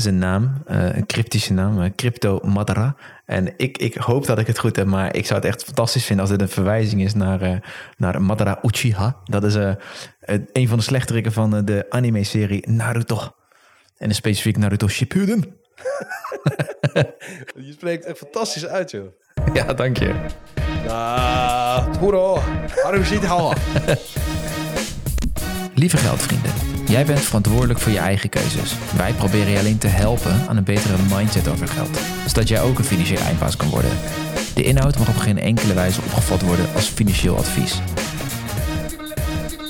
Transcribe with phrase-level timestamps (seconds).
[0.00, 2.96] zijn naam, eh, een cryptische naam, uh, Crypto Madara.
[3.24, 6.04] En ik, ik hoop dat ik het goed heb, maar ik zou het echt fantastisch
[6.04, 7.56] vinden als dit een verwijzing is naar, uh,
[7.96, 9.16] naar Madara Uchiha.
[9.24, 9.54] Dat is
[10.52, 13.32] een van de slechteriken van de anime-serie Naruto.
[13.96, 15.44] En specifiek Naruto Shippuden.
[17.66, 19.06] je spreekt echt fantastisch uit, joh.
[19.52, 20.14] Ja, dank je.
[20.88, 22.34] Ah, Turo,
[25.74, 26.52] Lieve geldvrienden,
[26.88, 28.74] jij bent verantwoordelijk voor je eigen keuzes.
[28.96, 32.78] Wij proberen je alleen te helpen aan een betere mindset over geld, zodat jij ook
[32.78, 33.90] een financieel eindbaas kan worden.
[34.54, 37.80] De inhoud mag op geen enkele wijze opgevat worden als financieel advies.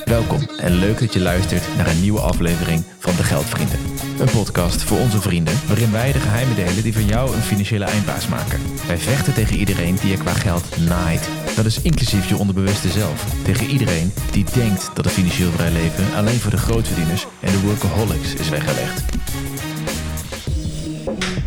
[0.09, 3.79] Welkom en leuk dat je luistert naar een nieuwe aflevering van De Geldvrienden.
[4.19, 7.85] Een podcast voor onze vrienden waarin wij de geheimen delen die van jou een financiële
[7.85, 8.61] eindbaas maken.
[8.87, 11.29] Wij vechten tegen iedereen die je qua geld naait.
[11.57, 13.25] Dat is inclusief je onderbewuste zelf.
[13.45, 17.61] Tegen iedereen die denkt dat een financieel vrij leven alleen voor de grootverdieners en de
[17.61, 19.03] workaholics is weggelegd.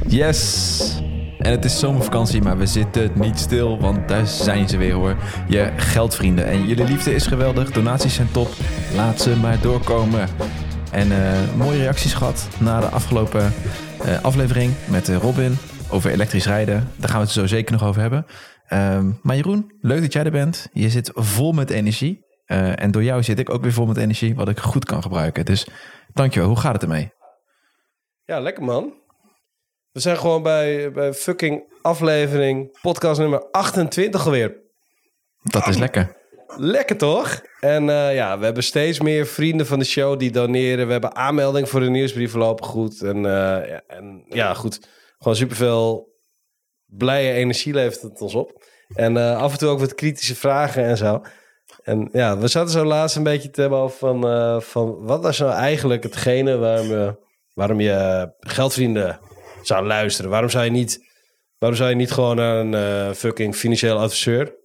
[0.07, 0.79] Yes!
[1.41, 5.15] En het is zomervakantie, maar we zitten niet stil, want daar zijn ze weer hoor.
[5.47, 6.45] Je geldvrienden.
[6.45, 8.47] En jullie liefde is geweldig, donaties zijn top.
[8.95, 10.27] Laat ze maar doorkomen.
[10.91, 13.53] En uh, mooie reacties gehad na de afgelopen
[14.05, 15.57] uh, aflevering met uh, Robin
[15.89, 16.89] over elektrisch rijden.
[16.97, 18.25] Daar gaan we het zo zeker nog over hebben.
[18.73, 20.67] Um, maar Jeroen, leuk dat jij er bent.
[20.73, 22.25] Je zit vol met energie.
[22.75, 25.45] en door jou zit ik ook weer vol met energie, wat ik goed kan gebruiken.
[25.45, 25.67] Dus
[26.13, 26.47] dankjewel.
[26.47, 27.11] Hoe gaat het ermee?
[28.25, 28.93] Ja, lekker man.
[29.91, 34.57] We zijn gewoon bij, bij fucking aflevering, podcast nummer 28 alweer.
[35.41, 36.17] Dat is lekker.
[36.57, 37.41] Lekker toch?
[37.59, 40.85] En uh, ja, we hebben steeds meer vrienden van de show die doneren.
[40.85, 43.01] We hebben aanmelding voor de nieuwsbrief lopen goed.
[43.01, 44.87] En, uh, ja, en ja, goed.
[45.17, 46.09] Gewoon superveel
[46.85, 48.65] blije energie levert het ons op.
[48.93, 51.21] En uh, af en toe ook wat kritische vragen en zo.
[51.83, 54.21] En ja, we zaten zo laatst een beetje te hebben over van,
[54.61, 57.17] van wat was nou eigenlijk hetgene waarom,
[57.53, 59.19] waarom je geldvrienden
[59.61, 60.31] zou luisteren?
[60.31, 60.99] Waarom zou je niet,
[61.57, 64.59] waarom zou je niet gewoon naar een fucking financieel adviseur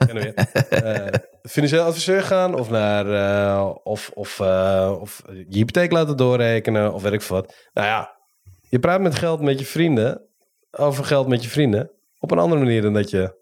[0.08, 1.06] uh,
[1.42, 4.40] financieel adviseur gaan of naar uh, of, of,
[5.00, 7.54] of je hypotheek laten doorrekenen of weet ik wat.
[7.72, 8.16] Nou ja,
[8.68, 10.26] je praat met geld met je vrienden
[10.70, 13.38] over geld met je vrienden op een andere manier dan dat je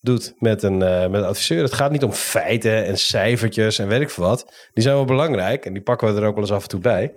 [0.00, 1.62] doet met een, met een adviseur.
[1.62, 4.68] Het gaat niet om feiten en cijfertjes en weet ik wat.
[4.72, 6.80] Die zijn wel belangrijk en die pakken we er ook wel eens af en toe
[6.80, 7.14] bij.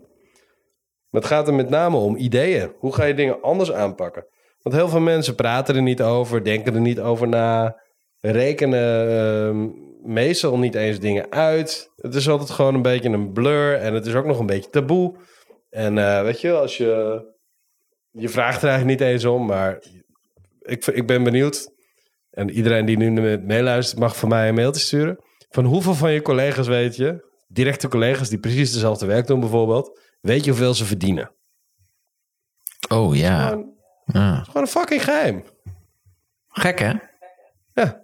[1.09, 2.71] Maar het gaat er met name om ideeën.
[2.77, 4.25] Hoe ga je dingen anders aanpakken?
[4.61, 7.81] Want heel veel mensen praten er niet over, denken er niet over na
[8.19, 9.71] rekenen uh,
[10.13, 11.91] meestal niet eens dingen uit.
[11.95, 14.69] Het is altijd gewoon een beetje een blur en het is ook nog een beetje
[14.69, 15.15] taboe.
[15.69, 17.33] En uh, weet je, als je.
[18.11, 19.83] Je vraagt er eigenlijk niet eens om, maar
[20.61, 21.73] ik, ik ben benieuwd.
[22.29, 25.19] En iedereen die nu meeluistert, mag van mij een mailtje sturen.
[25.49, 29.99] Van hoeveel van je collega's weet je, directe collega's die precies dezelfde werk doen bijvoorbeeld,
[30.25, 31.31] weet je hoeveel ze verdienen?
[32.89, 33.47] Oh ja.
[33.47, 33.73] Gewoon,
[34.05, 34.43] ja.
[34.43, 35.43] gewoon een fucking geheim.
[36.47, 36.93] Gek hè?
[37.73, 38.01] Ja.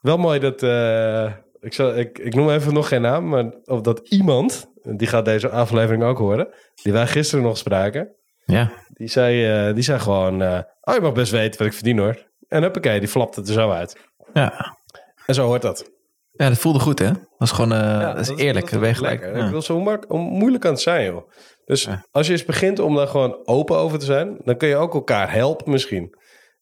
[0.00, 3.80] Wel mooi dat, uh, ik, zal, ik, ik noem even nog geen naam, maar of
[3.80, 8.14] dat iemand, die gaat deze aflevering ook horen, die wij gisteren nog spraken.
[8.44, 8.72] Ja.
[8.88, 11.98] Die zei, uh, die zei gewoon, uh, oh je mag best weten wat ik verdien
[11.98, 12.30] hoor.
[12.48, 13.96] En huppakee, die flapt het er zo uit.
[14.32, 14.76] Ja.
[15.26, 15.90] En zo hoort dat.
[16.32, 17.12] Ja, dat voelde goed hè?
[17.12, 18.70] Dat is gewoon, ja, dat is eerlijk.
[18.70, 19.20] Dat is gelijk.
[19.20, 19.44] Ja.
[19.44, 21.30] Ik wil zo hoe moeilijk kan het zijn joh.
[21.72, 22.06] Dus ja.
[22.10, 24.94] als je eens begint om daar gewoon open over te zijn, dan kun je ook
[24.94, 26.14] elkaar helpen misschien.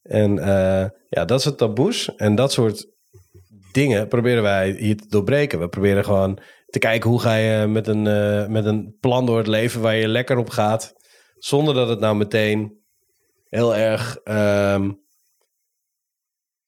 [0.02, 0.34] En
[1.08, 2.86] ja, dat soort taboes en dat soort
[3.72, 5.60] dingen proberen wij hier te doorbreken.
[5.60, 9.38] We proberen gewoon te kijken hoe ga je met een, uh, met een plan door
[9.38, 10.92] het leven waar je lekker op gaat.
[11.38, 12.78] Zonder dat het nou meteen
[13.48, 15.00] heel erg, um,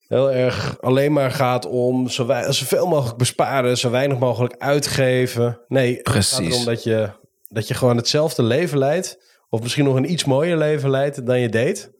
[0.06, 5.64] heel erg alleen maar gaat om zo zoveel mogelijk besparen, zo weinig mogelijk uitgeven.
[5.68, 6.36] Nee, Precies.
[6.36, 7.10] het gaat erom dat je,
[7.52, 9.30] dat je gewoon hetzelfde leven leidt.
[9.48, 11.90] Of misschien nog een iets mooier leven leidt dan je deed.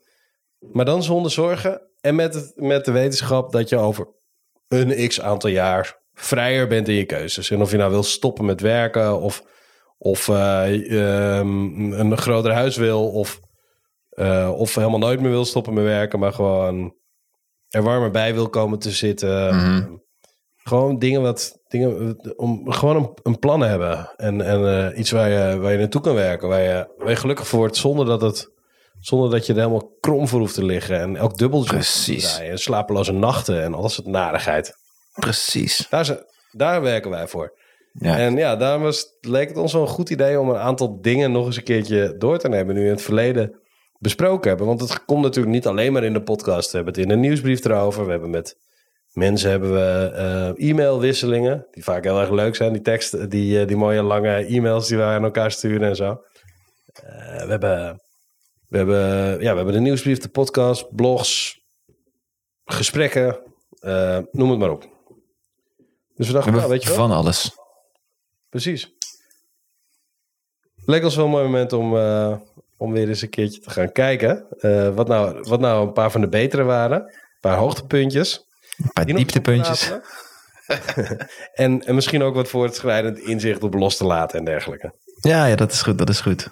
[0.73, 1.81] Maar dan zonder zorgen.
[2.01, 4.09] En met, het, met de wetenschap dat je over
[4.69, 7.51] een x aantal jaar vrijer bent in je keuzes.
[7.51, 9.45] En of je nou wil stoppen met werken of,
[9.99, 13.41] of uh, um, een groter huis wil of,
[14.11, 16.95] uh, of helemaal nooit meer wil stoppen met werken, maar gewoon
[17.69, 19.49] er warmer bij wil komen te zitten.
[19.49, 20.02] -hmm.
[20.65, 25.29] Gewoon dingen wat dingen om gewoon een, een plan hebben en, en uh, iets waar
[25.29, 28.21] je, waar je naartoe kan werken, waar je, waar je gelukkig voor wordt zonder dat
[28.21, 28.51] het
[29.01, 31.01] zonder dat je er helemaal krom voor hoeft te liggen.
[31.01, 32.39] En elk dubbeltje Precies.
[32.39, 34.77] En slapeloze nachten en alles het narigheid.
[35.15, 35.87] Precies.
[35.91, 37.61] Daar, daar werken wij voor.
[37.93, 38.19] Ja.
[38.19, 41.33] En ja, daarom was, leek het ons wel een goed idee om een aantal dingen
[41.33, 42.75] nog eens een keertje door te nemen.
[42.75, 43.61] Nu in het verleden
[43.99, 44.67] besproken hebben.
[44.67, 46.71] Want het komt natuurlijk niet alleen maar in de podcast.
[46.71, 48.05] We hebben het in een nieuwsbrief erover.
[48.05, 48.57] We hebben met
[49.13, 50.13] mensen hebben we
[50.59, 51.67] uh, e-mailwisselingen.
[51.71, 52.73] Die vaak heel erg leuk zijn.
[52.73, 56.23] Die teksten, die, uh, die mooie lange e-mails die we aan elkaar sturen en zo.
[56.93, 58.01] Eh, we, hebben,
[58.69, 58.99] we, hebben,
[59.41, 61.61] ja, we hebben de nieuwsbrief, de podcast, blogs,
[62.65, 63.39] gesprekken,
[63.79, 64.91] eh, noem het maar op.
[66.15, 67.51] Dus we We dachten, nou, weet je wel, van alles.
[68.49, 68.93] precies.
[70.85, 72.37] Leek ons wel een mooi moment om, eh,
[72.77, 74.47] om weer eens een keertje te gaan kijken.
[74.59, 77.01] eh, wat, nou, wat nou een paar van de betere waren.
[77.03, 78.47] Een paar hoogtepuntjes.
[78.77, 79.93] Een paar dieptepuntjes.
[81.55, 84.95] en, en misschien ook wat voortschrijdend inzicht op los te laten en dergelijke.
[85.21, 85.99] Ja, ja, dat is goed.
[85.99, 86.49] Dat is goed.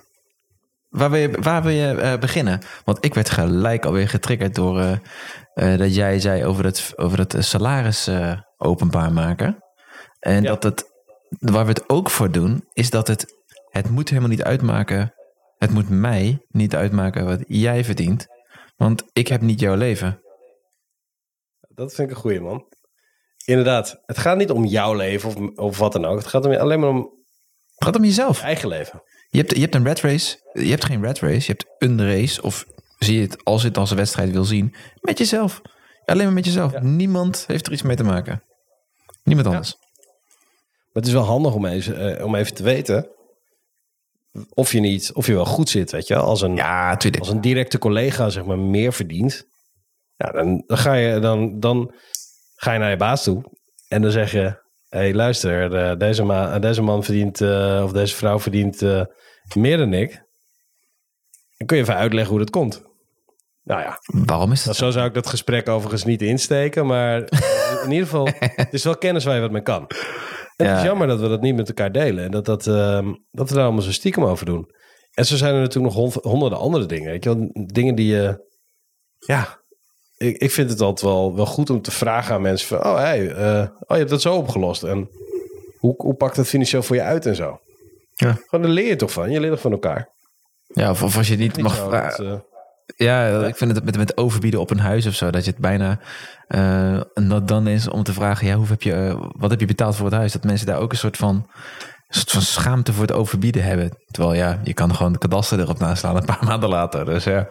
[0.88, 2.60] Waar wil je, waar wil je eh, beginnen?
[2.84, 4.92] Want ik werd gelijk alweer getriggerd door eh,
[5.54, 8.10] eh, dat jij zei over het, over het salaris
[8.56, 9.64] openbaar maken.
[10.20, 10.48] En Ja.
[10.48, 10.84] dat het,
[11.28, 13.26] waar we het ook voor doen, is dat het,
[13.70, 15.14] het moet helemaal niet uitmaken.
[15.58, 18.26] Het moet mij niet uitmaken wat jij verdient.
[18.76, 20.20] Want ik heb niet jouw leven.
[21.80, 22.64] Dat vind ik een goeie, man.
[23.44, 26.18] Inderdaad, het gaat niet om jouw leven of, of wat dan ook.
[26.18, 26.96] Het gaat om, alleen maar om
[27.74, 28.38] Het gaat om jezelf.
[28.38, 29.02] je eigen leven.
[29.28, 30.50] Je hebt, je hebt een red race.
[30.52, 31.52] Je hebt geen red race.
[31.52, 32.42] Je hebt een race.
[32.42, 32.64] Of
[32.98, 34.74] zie je het als je het als een wedstrijd wil zien.
[35.00, 35.60] Met jezelf.
[36.04, 36.72] Alleen maar met jezelf.
[36.72, 36.82] Ja.
[36.82, 38.42] Niemand heeft er iets mee te maken.
[39.24, 39.76] Niemand anders.
[39.78, 43.08] Maar het is wel handig om even, eh, om even te weten
[44.48, 46.16] of je niet, of je wel goed zit, weet je.
[46.16, 49.46] Als een, Ja, als een directe collega zeg maar meer verdient,
[50.20, 51.94] ja, dan, dan, ga je, dan, dan
[52.54, 53.44] ga je naar je baas toe
[53.88, 54.42] en dan zeg je,
[54.88, 59.02] hé hey, luister, eh, deze, ma deze man verdient, eh, of deze vrouw verdient eh,
[59.54, 60.10] meer dan ik.
[61.56, 62.82] Dan kun je even uitleggen hoe dat komt.
[63.62, 64.84] Nou ja, Waarom is nou, dat zo?
[64.84, 67.16] zo zou ik dat gesprek overigens niet insteken, maar
[67.84, 69.86] in ieder geval, het is wel kennis waar je wat mee kan.
[70.56, 73.12] En Het is jammer dat we dat niet met elkaar delen en dat, dat, ehm,
[73.30, 74.70] dat we daar allemaal zo stiekem over doen.
[75.14, 77.10] En zo zijn er natuurlijk nog hon- honderden andere dingen.
[77.10, 77.48] Weet je wel?
[77.66, 78.48] Dingen die je,
[79.18, 79.59] ja,
[80.20, 82.96] ik, ik vind het altijd wel, wel goed om te vragen aan mensen van, oh,
[82.96, 85.08] hey, eh, oh, je hebt dat zo opgelost en
[85.78, 87.60] hoe, hoe pakt dat financieel voor je uit en zo.
[88.14, 88.38] Ja.
[88.48, 89.30] Gewoon, daar leer je toch van.
[89.30, 90.08] Je leert toch van elkaar.
[90.66, 92.24] Ja, of, of als je niet Niet mag vragen.
[92.24, 92.42] dat,
[92.96, 95.30] eh, Ja, ik vind het met, met overbieden op een huis of zo.
[95.30, 95.98] Dat je het bijna
[96.48, 98.46] eh not done is om te vragen.
[98.46, 100.32] Ja, hoe heb je, wat heb je betaald voor het huis?
[100.32, 101.34] Dat mensen daar ook een soort van,
[102.08, 103.90] een soort van schaamte voor het overbieden hebben.
[104.10, 107.04] Terwijl ja, je kan gewoon de kadaster erop naslaan een paar maanden later.
[107.04, 107.48] Dus ja.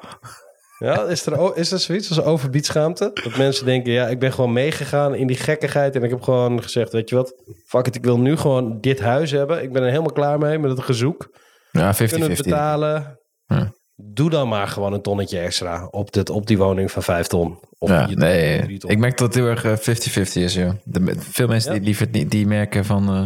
[0.79, 3.11] Ja, is er, is er zoiets als overbiedschaamte?
[3.23, 6.63] Dat mensen denken, ja, ik ben gewoon meegegaan in die gekkigheid en ik heb gewoon
[6.63, 7.33] gezegd, weet je wat,
[7.65, 9.63] fuck it, ik wil nu gewoon dit huis hebben.
[9.63, 11.37] Ik ben er helemaal klaar mee met het gezoek.
[11.71, 11.97] Ja, 50-50.
[12.09, 13.19] Kunnen het betalen.
[13.45, 13.71] Ja.
[13.95, 17.59] Doe dan maar gewoon een tonnetje extra op, dit, op die woning van vijf ton.
[17.77, 18.91] Of Ja, ton, nee, ton.
[18.91, 19.97] ik merk dat het heel erg eh,
[20.27, 20.53] 50-50 is.
[20.53, 20.75] Ja.
[20.83, 21.77] De, veel mensen Ja?
[21.77, 23.25] die liever niet, die merken van, eh,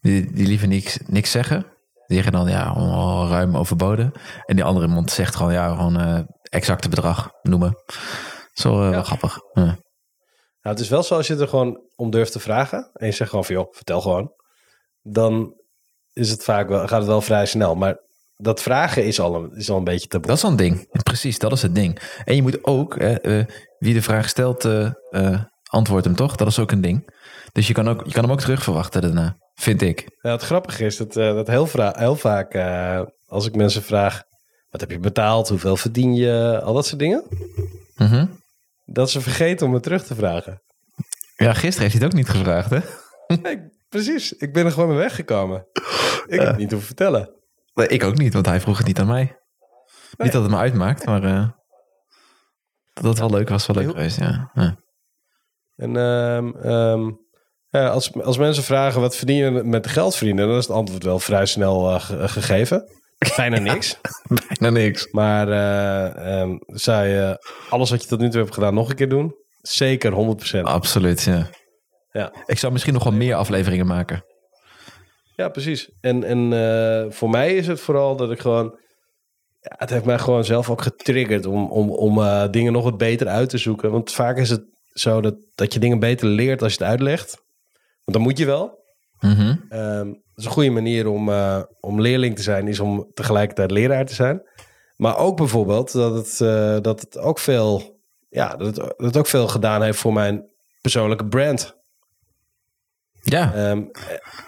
[0.00, 1.66] die, die liever niks, niks zeggen.
[2.06, 4.12] Die zeggen dan ja, oh, ruim overboden.
[4.46, 6.18] En die andere mond zegt gewoon ja, gewoon eh,
[6.48, 7.76] exacte bedrag noemen.
[8.52, 9.38] Zo eh, wel grappig.
[9.52, 9.62] Ja.
[10.62, 12.90] Nou, het is wel zo als je er gewoon om durft te vragen.
[12.92, 14.32] En je zegt gewoon van, joh, vertel gewoon.
[15.02, 15.54] Dan
[16.12, 17.74] is het vaak wel, gaat het wel vrij snel.
[17.74, 17.96] Maar
[18.36, 20.26] dat vragen is al een, is al een beetje taboe.
[20.26, 21.02] Dat is al een ding.
[21.02, 22.20] Precies, dat is het ding.
[22.24, 23.44] En je moet ook, eh,
[23.78, 26.36] wie de vraag stelt, eh, antwoordt hem toch?
[26.36, 27.16] Dat is ook een ding.
[27.52, 30.18] Dus je kan, ook, je kan hem ook terug verwachten daarna, vind ik.
[30.20, 32.54] Ja, het grappige is dat, dat heel, heel vaak
[33.26, 34.22] als ik mensen vraag...
[34.70, 37.24] wat heb je betaald, hoeveel verdien je, al dat soort dingen...
[37.96, 38.26] Mhm.
[38.84, 40.62] dat ze vergeten om me terug te vragen.
[41.36, 42.78] Ja, gisteren heeft hij het ook niet gevraagd, hè?
[43.42, 45.66] Nee, precies, ik ben er gewoon mee weggekomen.
[46.26, 47.30] Ik heb het niet hoeven vertellen.
[47.74, 49.36] Nee, ik ook niet, want hij vroeg het niet aan mij.
[50.16, 51.48] Niet dat het me uitmaakt, maar eh,
[52.92, 54.50] dat het wel leuk was, wel leuk geweest, ja.
[54.54, 54.76] ja.
[55.76, 57.10] En ehm, ehm,
[57.68, 60.48] ja, als, als mensen vragen wat verdien je met geld verdienen...
[60.48, 62.88] dan is het antwoord wel vrij snel eh, ge- gegeven.
[63.36, 64.00] Bijna niks.
[64.28, 65.10] Bijna niks.
[65.10, 68.96] Maar eh, ehm, zou je alles wat je tot nu toe hebt gedaan nog een
[68.96, 69.34] keer doen?
[69.62, 70.60] Zeker 100%.
[70.60, 71.50] Absoluut, ja.
[72.12, 72.32] Ja.
[72.46, 74.24] Ik zou misschien nog wel meer afleveringen maken.
[75.36, 75.90] Ja, precies.
[76.00, 78.78] En, en eh, voor mij is het vooral dat ik gewoon...
[79.60, 82.96] Ja, het heeft mij gewoon zelf ook getriggerd om, om, om eh, dingen nog wat
[82.96, 83.90] beter uit te zoeken.
[83.90, 87.36] Want vaak is het zo dat, dat je dingen beter leert als je het uitlegt.
[88.04, 88.77] Want dan moet je wel.
[90.34, 94.06] Dat is een goede manier om, eh, om leerling te zijn, is om tegelijkertijd leraar
[94.06, 94.42] te zijn.
[94.96, 99.16] Maar ook bijvoorbeeld dat het, eh, dat het ook veel, ja, dat het, dat het
[99.16, 100.44] ook veel gedaan heeft voor mijn
[100.80, 101.76] persoonlijke brand.
[103.22, 103.82] Ja, Ehm,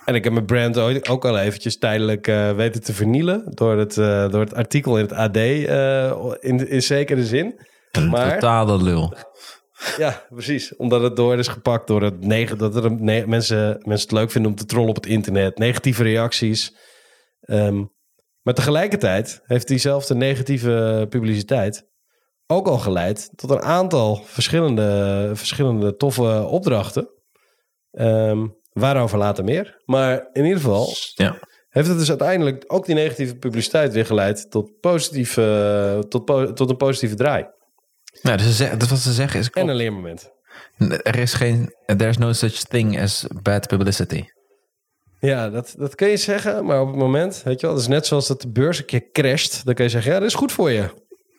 [0.04, 3.76] en ik heb mijn brand ooit ook al eventjes tijdelijk eh, weten te vernielen door
[3.78, 3.94] het,
[4.32, 7.60] door het artikel in het AD in, in zekere zin.
[7.90, 9.14] een maar- totale lul.
[9.96, 10.76] Ja, precies.
[10.76, 14.30] Omdat het door is gepakt door het negen, dat er ne- mensen, mensen het leuk
[14.30, 15.58] vinden om te trollen op het internet.
[15.58, 16.76] Negatieve reacties.
[17.40, 17.84] Ehm,
[18.42, 21.88] maar tegelijkertijd heeft diezelfde negatieve publiciteit
[22.46, 27.08] ook al geleid tot een aantal verschillende, verschillende toffe opdrachten.
[27.90, 29.82] Ehm, waarover later meer.
[29.84, 31.38] Maar in ieder geval, Ja.
[31.68, 36.76] heeft het dus uiteindelijk ook die negatieve publiciteit weer geleid tot, positieve, tot, tot een
[36.76, 37.46] positieve draai.
[38.22, 39.50] Nou, dus ze dat wat ze zeggen is...
[39.50, 40.30] En een leermoment.
[41.02, 41.74] Er is geen...
[41.96, 44.24] There's no such thing as bad publicity.
[45.20, 47.90] Ja, dat, dat kun je zeggen, maar op het moment, weet je wel, dat is
[47.90, 50.34] net zoals dat de beurs een keer crasht, dan kun je zeggen, ja, dat is
[50.34, 50.88] goed voor je.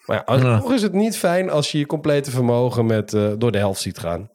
[0.06, 3.52] Maar ja, alsnog is het niet fijn als je je complete vermogen met, eh, door
[3.52, 4.30] de helft ziet gaan.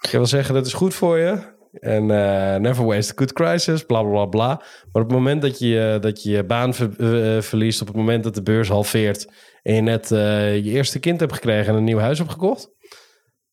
[0.00, 1.58] Ik wil zeggen, dat is goed voor je.
[1.72, 4.46] En eh, never waste a good crisis, bla bla bla.
[4.92, 7.96] Maar op het moment dat je dat je, je baan ver- eh, verliest, op het
[7.96, 9.26] moment dat de beurs halveert
[9.62, 12.68] en je net eh, je eerste kind hebt gekregen en een nieuw huis hebt gekocht,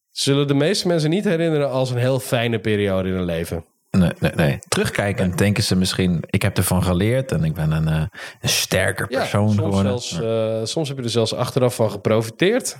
[0.09, 3.65] zullen de meeste mensen niet herinneren als een heel fijne periode in hun leven.
[3.91, 4.59] Nee, nee, nee.
[4.67, 6.23] Terugkijkend denken ze misschien...
[6.25, 8.05] Ik heb ervan geleerd en ik ben een, eh,
[8.41, 9.99] een sterker persoon soms, geworden.
[9.99, 12.77] zelfs, eh, soms heb je er zelfs achteraf van geprofiteerd.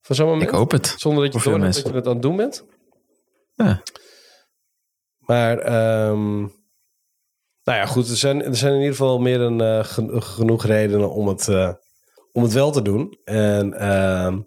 [0.00, 0.42] Van zo'n moment.
[0.48, 0.94] Ik hoop het.
[0.98, 2.64] Zonder dat je door dat je het aan het doen bent.
[3.54, 3.82] Ja.
[5.18, 6.38] Maar, ehm,
[7.64, 8.08] nou ja, goed.
[8.10, 11.48] Er zijn, er zijn in ieder geval meer dan gen- genoeg redenen om het,
[12.32, 13.18] om het wel te doen.
[13.24, 14.38] En ehm,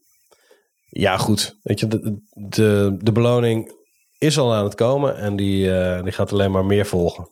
[0.90, 1.60] ja, goed.
[1.64, 2.18] Weet je, de,
[2.50, 3.72] de, de beloning
[4.18, 5.18] is al aan het komen.
[5.18, 7.30] En die, eh, die gaat alleen maar meer volgen.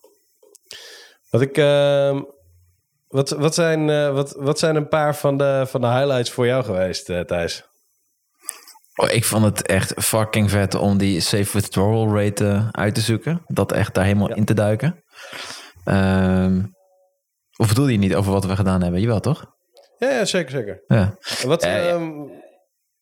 [1.30, 1.58] Wat ik...
[1.58, 2.22] ehm,
[3.12, 6.46] wat, wat, zijn, eh, wat, wat zijn een paar van de, van de highlights voor
[6.46, 7.70] jou geweest, eh, Thijs?
[8.96, 13.42] Oh, ik vond het echt fucking vet om die safe withdrawal rate uit te zoeken.
[13.48, 15.04] Dat echt daar helemaal in te duiken.
[15.84, 16.64] Ehm,
[17.58, 19.02] of bedoel je niet over wat we gedaan hebben?
[19.02, 19.46] Jawel, toch?
[20.02, 20.84] Ja, ja zeker, zeker.
[20.88, 21.16] Ja.
[21.46, 22.12] Wat, ehm,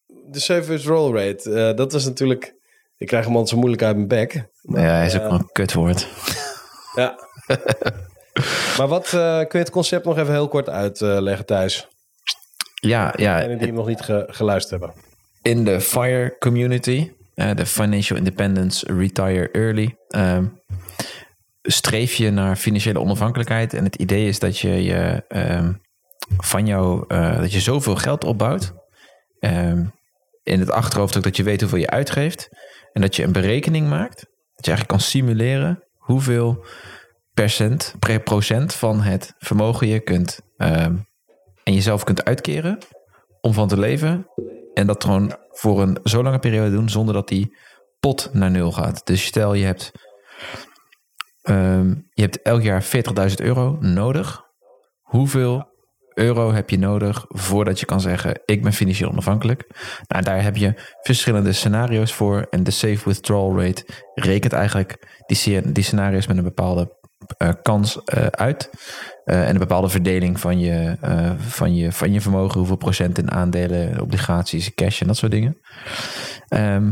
[0.08, 2.53] de safe withdrawal rate, eh, dat was natuurlijk...
[2.98, 4.34] Ik krijg hem altijd zo moeilijk uit mijn bek.
[4.62, 6.08] Ja, hij is ook wel een kutwoord.
[6.96, 7.20] Ja.
[8.77, 11.88] maar wat, eh, kun je het concept nog even heel kort uitleggen, Thijs?
[12.74, 13.41] Ja, ja.
[13.41, 15.01] En die hem nog niet ge- geluisterd hebben.
[15.41, 20.46] in de FIRE community, eh, de Financial Independence Retire Early, ehm,
[21.62, 23.74] streef je naar financiële onafhankelijkheid.
[23.74, 25.72] En het idee is dat je je ehm,
[26.38, 28.74] van jou, eh, dat je zoveel geld opbouwt.
[29.39, 29.86] ehm,
[30.43, 32.50] in het achterhoofd ook dat je weet hoeveel je uitgeeft.
[32.93, 34.19] En dat je een berekening maakt.
[34.55, 36.65] Dat je eigenlijk kan simuleren hoeveel
[37.33, 40.95] percent, per procent van het vermogen je kunt ehm,
[41.63, 42.77] en jezelf kunt uitkeren
[43.41, 44.27] om van te leven.
[44.74, 47.57] En dat gewoon voor een zo lange periode doen zonder dat die
[48.00, 49.05] pot naar nul gaat.
[49.05, 49.91] Dus stel je hebt,
[51.41, 54.43] ehm, je hebt elk jaar 40.000 euro nodig.
[55.01, 55.69] Hoeveel
[56.20, 59.68] euro heb je nodig voordat je kan zeggen ik ben financieel onafhankelijk?
[60.08, 62.48] Nou, daar heb je verschillende scenario's voor.
[62.50, 63.86] En de safe withdrawal rate
[64.16, 66.98] rekent eigenlijk die, sce- die scenario's met een bepaalde
[67.38, 68.70] eh, kans eh, uit.
[69.24, 70.98] Eh, en een bepaalde verdeling van je,
[71.38, 72.58] van, je, van je vermogen.
[72.58, 75.58] Hoeveel procent in aandelen, obligaties, cash en dat soort dingen.
[76.48, 76.92] Ehm,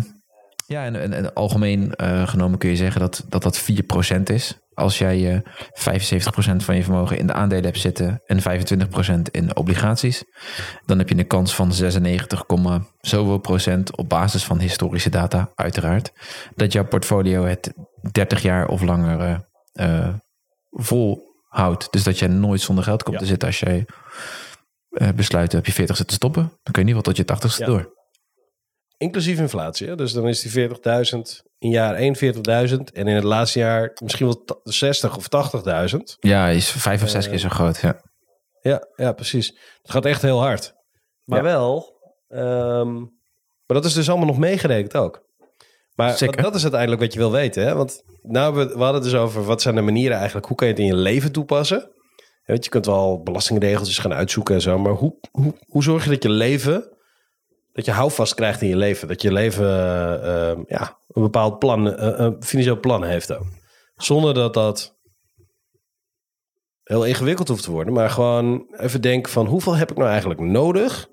[0.68, 1.94] ja, en, en, en algemeen
[2.26, 4.67] genomen kun je zeggen dat dat, dat 4% is.
[4.78, 9.56] Als jij eh 75% van je vermogen in de aandelen hebt zitten en 25% in
[9.56, 10.24] obligaties,
[10.86, 15.52] dan heb je een kans van 96, komma zoveel procent op basis van historische data,
[15.56, 16.12] uiteraard,
[16.56, 17.74] dat jouw portfolio het
[18.12, 19.36] 30 jaar of langer eh,
[20.06, 20.14] eh,
[20.72, 21.92] volhoudt.
[21.92, 23.22] Dus dat jij nooit zonder geld komt Ja.
[23.22, 23.86] te zitten als jij
[24.90, 26.42] eh, besluit op je 40ste te stoppen.
[26.44, 27.66] Dan kun je in ieder geval tot je 80ste Ja.
[27.66, 27.96] door.
[28.98, 29.88] Inclusief inflatie.
[29.88, 29.96] Hè?
[29.96, 31.18] Dus dan is die 40.000
[31.58, 32.78] in jaar 41.000.
[32.94, 35.98] En in het laatste jaar misschien wel ta- 60 of 80.000.
[36.20, 37.78] Ja, is vijf of zes keer zo groot.
[37.82, 38.02] Ja.
[38.62, 39.48] Ja, ja, precies.
[39.82, 40.74] Het gaat echt heel hard.
[41.24, 41.44] Maar Ja.
[41.44, 42.94] wel, ehm,
[43.66, 45.26] maar dat is dus allemaal nog meegerekend ook.
[45.96, 47.64] Maar wat- dat is uiteindelijk wat je wil weten.
[47.64, 47.76] Hè?
[47.76, 50.68] Want nou, we, we hadden het dus over wat zijn de manieren eigenlijk, hoe kan
[50.68, 51.92] je het in je leven toepassen?
[52.46, 56.04] Ja, weet, je kunt wel belastingregeltjes gaan uitzoeken en zo, maar hoe, hoe, hoe zorg
[56.04, 56.97] je dat je leven,
[57.78, 59.08] dat je houvast krijgt in je leven?
[59.08, 63.46] Dat je leven eh, eh, ja, een bepaald plan, eh, een financieel plan heeft ook.
[63.96, 64.96] Zonder dat dat
[66.84, 67.94] heel ingewikkeld hoeft te worden.
[67.94, 71.08] Maar gewoon even denken van hoeveel heb ik nou eigenlijk nodig?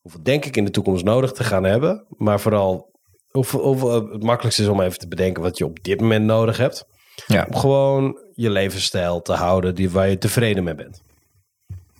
[0.00, 2.06] Hoeveel denk ik in de toekomst nodig te gaan hebben?
[2.08, 2.90] Maar vooral
[3.30, 6.56] hoeveel, hoeveel, het makkelijkste is om even te bedenken wat je op dit moment nodig
[6.56, 6.86] hebt.
[7.26, 7.46] Ja.
[7.48, 11.02] Om gewoon je levensstijl te houden die, waar je tevreden mee bent.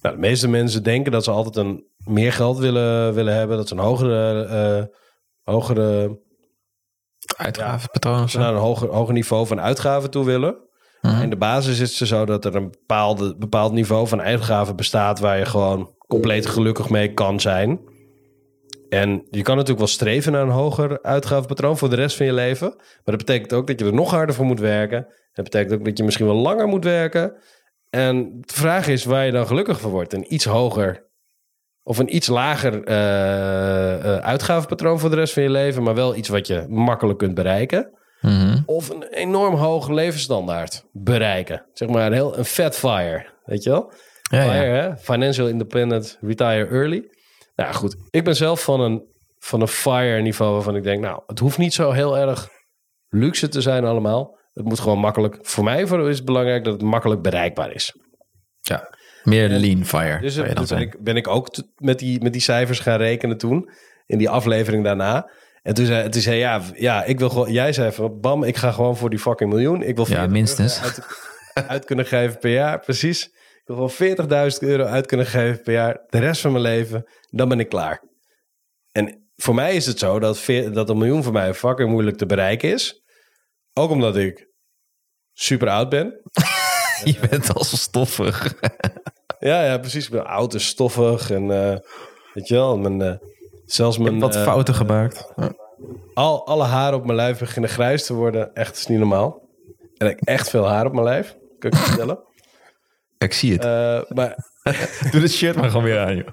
[0.02, 3.56] Nou, de meeste mensen denken dat ze altijd een meer geld willen, willen hebben.
[3.56, 4.96] Dat ze een hogere, eh,
[5.54, 6.20] hogere
[7.36, 8.38] Uitgavenpatroon of zo.
[8.38, 10.56] naar een hoger, hoger niveau van uitgaven toe willen.
[11.00, 11.22] Mhm.
[11.22, 15.20] In de basis is het zo dat er een bepaalde, bepaald niveau van uitgaven bestaat
[15.20, 17.80] waar je gewoon compleet gelukkig mee kan zijn.
[18.88, 22.32] En je kan natuurlijk wel streven naar een hoger uitgavenpatroon voor de rest van je
[22.32, 22.68] leven.
[22.76, 25.06] Maar dat betekent ook dat je er nog harder voor moet werken.
[25.32, 27.36] Dat betekent ook dat je misschien wel langer moet werken.
[27.94, 30.12] En de vraag is waar je dan gelukkig van wordt.
[30.12, 31.10] Een iets hoger
[31.82, 35.82] of een iets lager eh, eh, uitgavenpatroon voor de rest van je leven.
[35.82, 38.00] Maar wel iets wat je makkelijk kunt bereiken.
[38.20, 38.62] Mhm.
[38.66, 41.66] of een enorm hoge levensstandaard bereiken.
[41.72, 43.92] Zeg maar een heel een fat fire, weet je wel?
[44.30, 44.72] Ja, FIRE, ja.
[44.72, 44.96] hè?
[44.96, 47.10] Financial Independent Retire Early.
[47.56, 49.02] Nou goed, ik ben zelf van een,
[49.38, 52.48] van een FIRE niveau waarvan ik denk, nou, het hoeft niet zo heel erg
[53.08, 54.38] luxe te zijn allemaal.
[54.52, 57.96] Het moet gewoon makkelijk, voor mij is het belangrijk dat het makkelijk bereikbaar is.
[58.60, 58.90] ja.
[59.24, 60.20] Meer lean fire.
[60.20, 63.38] Dus, dan dus ben, ik, ben ik ook met die, met die cijfers gaan rekenen
[63.38, 63.70] toen,
[64.06, 65.30] in die aflevering daarna.
[65.62, 68.56] En toen zei, toen zei ja, ja, ik wil gewoon, jij zei van, bam, ik
[68.56, 69.82] ga gewoon voor die fucking miljoen.
[69.82, 70.80] Ik wil Ja, 40 minstens.
[70.82, 71.00] Uit,
[71.68, 73.24] uit kunnen geven per jaar, precies.
[73.24, 77.04] Ik wil gewoon 40.000 euro uit kunnen geven per jaar, de rest van mijn leven,
[77.30, 78.02] dan ben ik klaar.
[78.92, 82.16] En voor mij is het zo dat, veer- dat een miljoen voor mij fucking moeilijk
[82.16, 83.01] te bereiken is.
[83.74, 84.48] Ook omdat ik
[85.32, 86.20] super oud ben.
[87.04, 88.40] Je bent al zo stoffig.
[89.38, 90.04] Ja, ja, precies.
[90.04, 91.76] Ik ben oud en stoffig en eh,
[92.34, 93.14] weet je wel, mijn, eh,
[93.66, 95.32] zelfs mijn Wat eh, fouten gemaakt.
[96.14, 98.54] al, alle haren op mijn lijf beginnen grijs te worden.
[98.54, 99.48] Echt is niet normaal.
[99.96, 102.18] En ik heb echt veel haar op mijn lijf, kan ik je vertellen.
[103.18, 103.62] Ik zie het.
[104.14, 104.36] Maar
[105.10, 106.28] Doe het shirt maar gewoon weer aan, joh.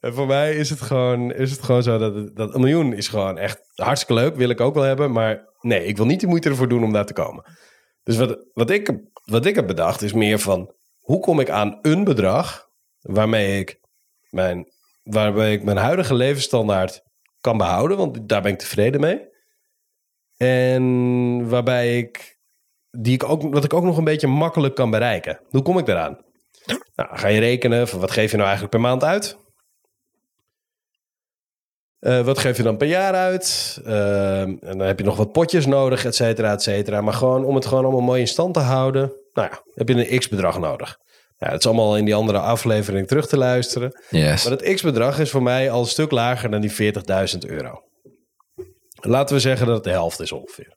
[0.00, 2.92] En voor mij is het gewoon, is het gewoon zo dat, het- dat een miljoen
[2.92, 4.36] is gewoon echt hartstikke leuk.
[4.36, 5.12] Wil ik ook wel hebben.
[5.12, 7.44] Maar nee, ik wil niet de moeite ervoor doen om daar te komen.
[8.02, 10.74] Dus wat, wat, ik, wat ik heb bedacht is meer van...
[11.00, 12.68] Hoe kom ik aan een bedrag
[13.00, 13.80] waarmee ik
[14.30, 14.68] mijn,
[15.02, 17.02] waarbij ik mijn huidige levensstandaard
[17.40, 17.96] kan behouden?
[17.96, 19.28] Want daar ben ik tevreden mee.
[20.36, 22.38] En waarbij ik,
[22.90, 25.40] die ik ook, wat ik ook nog een beetje makkelijk kan bereiken.
[25.48, 26.24] Hoe kom ik daaraan?
[26.94, 29.38] Nou, ga je rekenen van wat geef je nou eigenlijk per maand uit?
[32.04, 33.78] Eh, wat geef je dan per jaar uit?
[33.84, 37.00] Ehm, en dan heb je nog wat potjes nodig, et cetera, et cetera.
[37.00, 40.10] Maar gewoon om het gewoon allemaal mooi in stand te houden, nou ja, heb je
[40.10, 40.96] een x-bedrag nodig.
[41.38, 44.00] Ja, het is allemaal in die andere aflevering terug te luisteren.
[44.10, 44.44] Yes.
[44.44, 47.80] Maar het x-bedrag is voor mij al een stuk lager dan die 40.000 euro.
[49.00, 50.76] Laten we zeggen dat het de helft is ongeveer.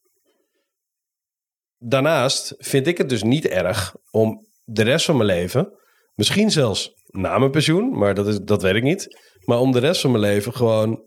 [1.78, 5.74] Daarnaast vind ik het dus niet erg om de rest van mijn leven,
[6.14, 9.08] misschien zelfs na mijn pensioen, maar dat, is, dat weet ik niet,
[9.46, 11.06] maar om de rest van mijn leven gewoon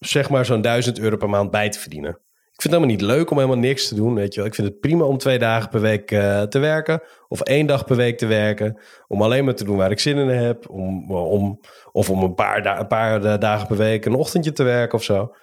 [0.00, 2.10] zeg maar zo'n 1000 euro per maand bij te verdienen.
[2.52, 4.48] Ik vind het helemaal niet leuk om helemaal niks te doen, weet je wel.
[4.48, 7.84] Ik vind het prima om twee dagen per week eh, te werken of één dag
[7.84, 11.10] per week te werken, om alleen maar te doen waar ik zin in heb, om,
[11.12, 11.60] om,
[11.92, 14.98] of om een paar, da- een paar eh, dagen per week een ochtendje te werken
[14.98, 15.34] of zo.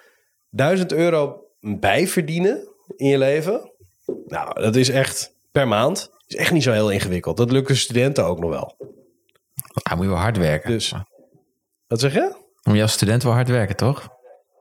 [0.49, 3.71] 1000 euro bijverdienen in je leven,
[4.25, 7.37] nou, dat is echt per maand, is echt niet zo heel ingewikkeld.
[7.37, 8.75] Dat lukt de studenten ook nog wel.
[9.83, 10.69] Ja, moet je wel hard werken.
[10.71, 10.93] Dus,
[11.87, 12.35] wat zeg je?
[12.63, 14.15] Moet je als student wel hard werken, toch?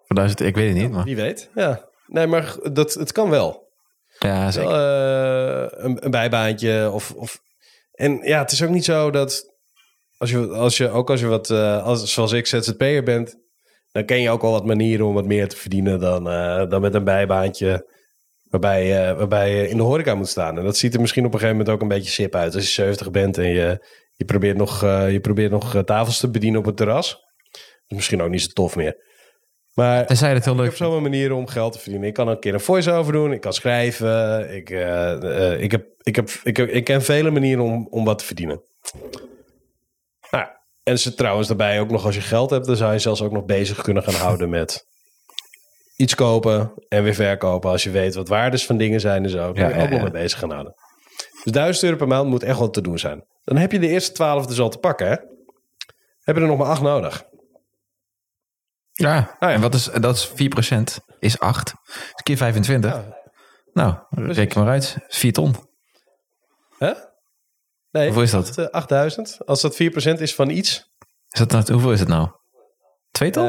[0.07, 1.05] Voor duizend, ik weet het niet, maar...
[1.05, 1.88] Wie weet, ja.
[2.07, 3.69] Nee, maar dat, het kan wel.
[4.19, 4.71] Ja, zeker.
[4.71, 7.38] Eh, een, een bijbaantje of, of...
[7.92, 9.55] En ja, het is ook niet zo dat...
[10.19, 13.37] Als je, als je, ook als je wat, eh, als, zoals ik ZZP'er bent...
[13.92, 16.01] dan ken je ook wel wat manieren om wat meer te verdienen...
[16.01, 17.90] dan, eh, dan met een bijbaantje
[18.51, 20.59] waarbij, je- waarbij je in de horeca moet staan.
[20.59, 22.55] En dat ziet er misschien op een gegeven moment ook een beetje sip uit.
[22.55, 26.61] Als je 70 bent en je, je probeert nog, je probeert nog tafels te bedienen
[26.61, 27.11] op het terras.
[27.11, 29.06] Dat is misschien ook niet zo tof meer.
[29.77, 32.09] Maar het heel ik leuk heb zomaar manieren om geld te verdienen.
[32.09, 33.33] Ik kan een keer een voice-over doen.
[33.33, 34.55] Ik kan schrijven.
[34.55, 38.05] Ik, eh, eh, ik, heb, ik, heb, ik, heb- ik ken vele manieren om, om
[38.05, 38.62] wat te verdienen.
[40.31, 40.47] Nou,
[40.83, 42.67] en ze trouwens daarbij ook nog als je geld hebt...
[42.67, 44.87] dan zou je zelfs ook nog bezig kunnen gaan houden met...
[45.97, 47.71] iets kopen en weer verkopen.
[47.71, 49.53] Als je weet wat waardes van dingen zijn en zo.
[49.53, 50.03] Kun je Ja, ja, ook nog ja.
[50.05, 50.75] mee bezig gaan houden.
[51.45, 53.25] Dus 1000 euro per maand moet echt wel te doen zijn.
[53.45, 55.15] Dan heb je de eerste 12 dus al te pakken, hè?
[56.21, 57.25] Heb je er nog maar acht nodig.
[58.98, 59.50] Ja, ja.
[59.52, 61.74] en wat is, dat is 4%, is 8.
[61.85, 62.92] Dus keer 25.
[62.92, 63.16] Ja.
[63.72, 64.96] Nou, reken maar uit.
[65.09, 65.56] 4 ton.
[66.78, 66.92] Hè?
[67.90, 68.48] Nee, Hoeveel is dat?
[68.48, 69.38] acht- eh, 8000.
[69.46, 70.94] Als dat 4% is van iets,
[71.30, 72.28] Is dat nou, hoeveel is het nou?
[73.11, 73.44] 2 ton?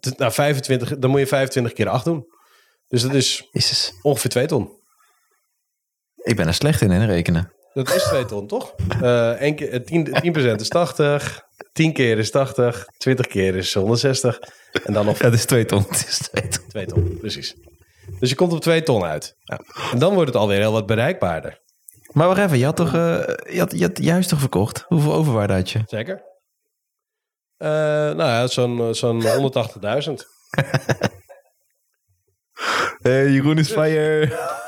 [0.00, 2.26] t- nou, 25, dan moet je 25 keer 8 doen.
[2.88, 3.92] Dus dat is Jezus.
[4.02, 4.80] ongeveer 2 ton.
[6.16, 7.52] Ik ben er slecht in, in rekenen.
[7.74, 8.74] Dat is 2 ton, toch?
[9.38, 14.38] Één keer, eh, 10, 10% is 80, 10 keer is 80, 20 keer is 160
[14.84, 15.84] en dan nog Ja, het is 2 ton.
[15.88, 16.66] Het is 2 ton.
[16.68, 17.54] 2 ton, precies.
[18.18, 19.34] Dus je komt op 2 ton uit.
[19.38, 19.60] Ja.
[19.92, 21.60] En dan wordt het alweer heel wat bereikbaarder.
[22.12, 23.18] Maar wacht even, je had toch eh,
[23.52, 24.84] je had, je had juist toch verkocht?
[24.88, 25.80] Hoeveel overwaarde had je?
[25.86, 26.22] Zeker?
[27.56, 29.22] Eh, nou ja, zo'n zo'n
[30.02, 30.12] 180.000.
[33.02, 34.60] Hey, Jeroen is fire.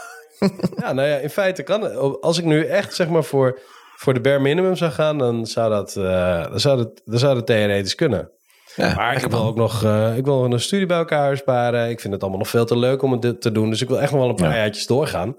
[0.76, 3.59] Ja, nou ja, in feite kan Als ik nu echt zeg maar voor,
[3.96, 7.35] voor de bare minimum zou gaan, dan zou dat, eh, dan zou dat, dan zou
[7.35, 8.30] dat theoretisch kunnen.
[8.76, 9.48] Ja, Maar ik wil man.
[9.48, 11.90] ook nog, eh, ik wil een studie bij elkaar sparen.
[11.90, 13.70] Ik vind het allemaal nog veel te leuk om het te doen.
[13.70, 14.57] Dus ik wil echt nog wel een paar Ja.
[14.57, 15.37] jaartjes doorgaan.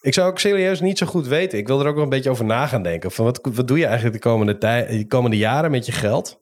[0.00, 1.58] Ik zou ook serieus niet zo goed weten.
[1.58, 3.10] Ik wil er ook wel een beetje over na gaan denken.
[3.10, 6.40] Van wat, wat doe je eigenlijk de komende, tij, de komende jaren met je geld?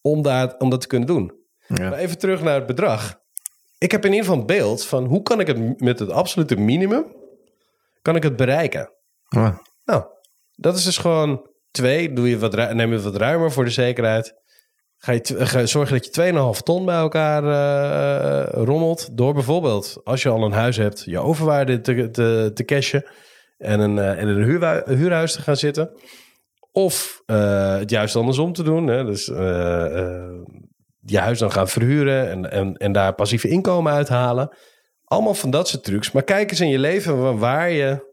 [0.00, 1.32] Om, daar, om dat te kunnen doen.
[1.66, 1.88] Ja.
[1.88, 3.20] Maar even terug naar het bedrag.
[3.82, 6.56] Ik heb in ieder geval een beeld van hoe kan ik het met het absolute
[6.56, 7.04] minimum
[8.02, 8.92] kan ik het bereiken.
[9.28, 9.56] Ah.
[9.84, 10.04] Nou,
[10.54, 12.12] dat is dus gewoon twee.
[12.12, 14.40] Doe je wat, neem je wat ruimer voor de zekerheid.
[14.98, 19.16] Ga je, ga, zorg je dat je 2,5 ton bij elkaar eh, rommelt.
[19.16, 23.04] Door bijvoorbeeld, als je al een huis hebt, je overwaarde te, te, te cashen.
[23.58, 25.90] En, een, eh, en een huurwa- huurhuis te gaan zitten.
[26.72, 28.86] Of eh, het juist andersom te doen.
[28.86, 29.04] Hè?
[29.04, 29.26] Dus
[31.04, 34.56] je huis dan gaan verhuren en, en, en daar passieve inkomen uithalen.
[35.04, 36.12] Allemaal van dat soort trucs.
[36.12, 38.10] Maar kijk eens in je leven wa- waar je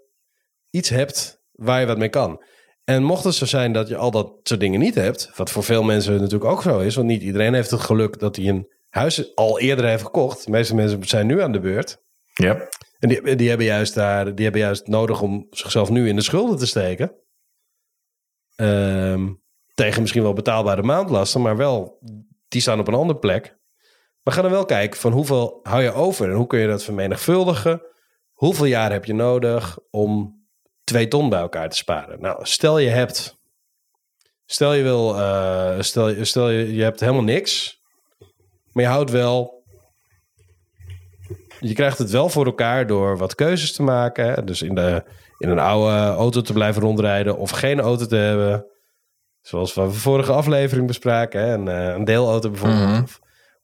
[0.69, 2.43] iets hebt waar je wat mee kan.
[2.83, 5.63] En mocht het zo zijn dat je al dat soort dingen niet hebt, wat voor
[5.63, 8.67] veel mensen natuurlijk ook zo is, want niet iedereen heeft het geluk dat hij een
[8.89, 10.45] huis al eerder heeft gekocht.
[10.45, 11.97] De meeste mensen zijn nu aan de beurt.
[12.33, 12.67] Ja.
[12.99, 16.21] En die, die, hebben juist daar, die hebben juist nodig om zichzelf nu in de
[16.21, 17.15] schulden te steken.
[18.55, 19.27] Ehm,
[19.73, 21.99] tegen misschien wel betaalbare maandlasten, maar wel,
[22.49, 23.57] die staan op een andere plek.
[24.23, 26.83] Maar ga dan wel kijken van hoeveel hou je over en hoe kun je dat
[26.83, 27.81] vermenigvuldigen?
[28.33, 30.39] Hoeveel jaar heb je nodig om
[30.83, 32.21] twee ton bij elkaar te sparen?
[32.21, 33.37] Nou, stel je hebt,
[34.45, 37.79] stel je wil, eh, stel, stel je, je hebt helemaal niks,
[38.71, 39.59] maar je houdt wel
[41.59, 44.45] je krijgt het wel voor elkaar door wat keuzes te maken.
[44.45, 45.03] Dus in, de,
[45.37, 48.65] in een oude auto te blijven rondrijden of geen auto te hebben.
[49.41, 51.41] Zoals we vorige aflevering bespraken.
[51.41, 51.53] Hè.
[51.53, 52.87] Een, eh, een deelauto bijvoorbeeld.
[52.87, 53.01] Mhm.
[53.01, 53.19] Of,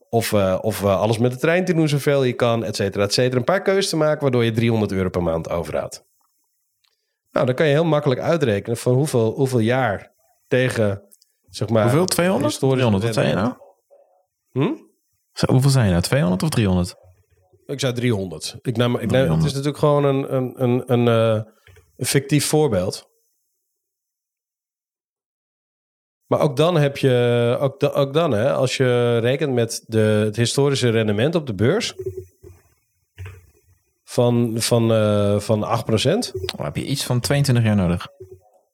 [0.10, 3.04] of, eh, of eh, alles met de trein te doen zoveel je kan, et cetera,
[3.04, 3.38] et cetera.
[3.38, 6.06] Een paar keuzes te maken waardoor je 300 euro per maand overhoudt.
[7.32, 10.12] Nou, dan kan je heel makkelijk uitrekenen van hoeveel, hoeveel jaar
[10.48, 11.02] tegen,
[11.50, 11.84] zeg maar...
[11.84, 12.06] Hoeveel?
[12.06, 12.46] 200?
[12.46, 13.54] historisch 300, wat zei je nou?
[14.52, 14.84] Hm?
[15.34, 16.04] Zo, hoeveel zijn je nou?
[16.04, 16.96] 200 of 300?
[17.66, 18.58] Ik zei 300.
[18.62, 19.38] Ik neem, ik neem, 300.
[19.38, 21.08] Het is natuurlijk gewoon een, een, een, een,
[21.98, 23.10] een fictief voorbeeld.
[26.28, 30.00] Maar ook dan heb je, ook, da- ook dan, hè, als je rekent met de,
[30.00, 31.94] het historische rendement op de beurs
[34.04, 38.08] van, van, eh van 8%, Oh, heb je iets van 22 jaar nodig?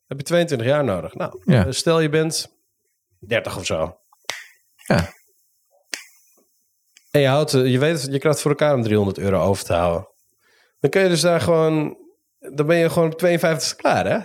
[0.08, 1.14] heb je 22 jaar nodig.
[1.16, 1.66] Nou, Ja.
[1.66, 2.48] eh, stel je bent
[3.20, 3.98] 30 of zo.
[4.88, 5.10] Ja.
[7.12, 9.74] En je, houdt, eh, je weet, je krijgt voor elkaar om 300 euro over te
[9.74, 10.08] houden.
[10.80, 11.98] Dan kun je dus daar gewoon,
[12.56, 14.18] dan ben je gewoon op 52 klaar, hè?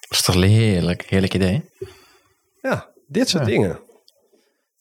[0.00, 1.02] Dat is toch heerlijk?
[1.02, 1.68] Heerlijk idee.
[2.70, 3.50] Ja, dit soort Ja.
[3.50, 3.78] dingen.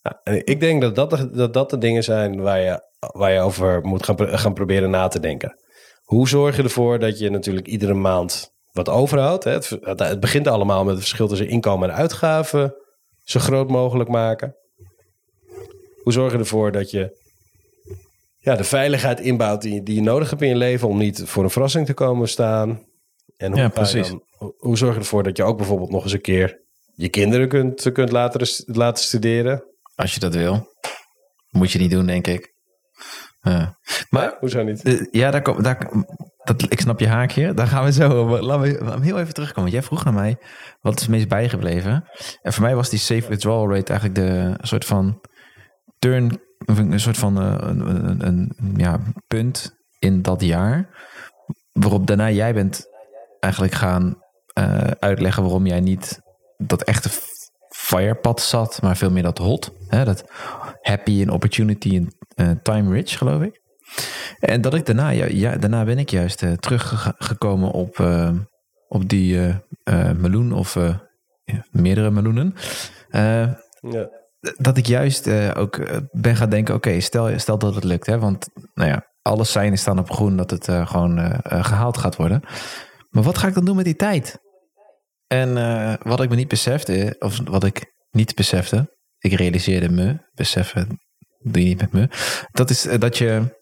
[0.02, 3.32] Ja, en ik denk dat dat, de, dat dat de dingen zijn waar je, waar
[3.32, 5.56] je over moet gaan, gaan proberen na te denken.
[6.04, 9.44] Hoe zorg je ervoor dat je natuurlijk iedere maand wat overhoudt?
[9.44, 9.52] Hè?
[9.52, 12.76] Het, het, begint allemaal met het verschil tussen inkomen en uitgaven
[13.24, 14.56] zo groot mogelijk maken.
[16.04, 17.26] Hoe zorg je ervoor dat je
[18.38, 21.44] ja, de veiligheid inbouwt die, die je nodig hebt in je leven om niet voor
[21.44, 22.86] een verrassing te komen staan?
[23.38, 24.08] En hoe, Ja, precies.
[24.10, 24.24] dan-
[24.58, 26.62] hoe zorg je ervoor dat je ook bijvoorbeeld nog eens een keer
[26.98, 29.64] je kinderen kunt, kunt laten, laten studeren?
[29.96, 30.68] Als je dat wil.
[31.50, 32.54] Moet je niet doen, denk ik.
[33.42, 33.78] Ja.
[34.10, 34.84] Maar Hoezo niet?
[34.84, 35.92] eh, ja, daar kom, daar,
[36.44, 37.54] dat, ik snap je haakje.
[37.54, 39.72] Daar gaan we zo we, laten we heel even terugkomen.
[39.72, 40.38] Want jij vroeg naar mij,
[40.82, 42.10] wat is het meest bijgebleven?
[42.42, 45.22] En voor mij was die safe withdrawal rate eigenlijk de soort van
[46.00, 48.26] turn, een soort van eh, een, een,
[48.58, 50.90] een, ja, punt in dat jaar.
[51.72, 52.86] Waarop daarna jij bent
[53.40, 54.16] eigenlijk gaan
[54.54, 56.26] eh, uitleggen waarom jij niet
[56.58, 57.10] dat echte
[57.70, 59.72] firepad zat, maar veel meer dat hot.
[59.88, 60.24] Hè, dat
[60.82, 63.62] happy en opportunity en eh, time rich, geloof ik.
[64.40, 68.32] En dat ik daarna, ja, ja, daarna ben ik juist eh, teruggekomen op, eh,
[68.88, 69.56] op die
[70.16, 70.76] meloen of
[71.44, 72.54] ja, meerdere meloenen.
[73.12, 74.10] Ja.
[74.58, 78.06] dat ik juist ook ben gaan denken, oké, stel, stel dat het lukt.
[78.06, 81.98] Hè, want nou ja, alle seinen staan op groen dat het gewoon eh, eh, gehaald
[81.98, 82.42] gaat worden.
[83.10, 84.40] Maar wat ga ik dan doen met die tijd?
[85.28, 90.18] En eh, wat ik me niet besefte, of wat ik niet besefte, ik realiseerde me,
[90.34, 91.00] beseffen
[91.40, 92.10] doe je niet met me,
[92.52, 93.56] dat is eh, dat je,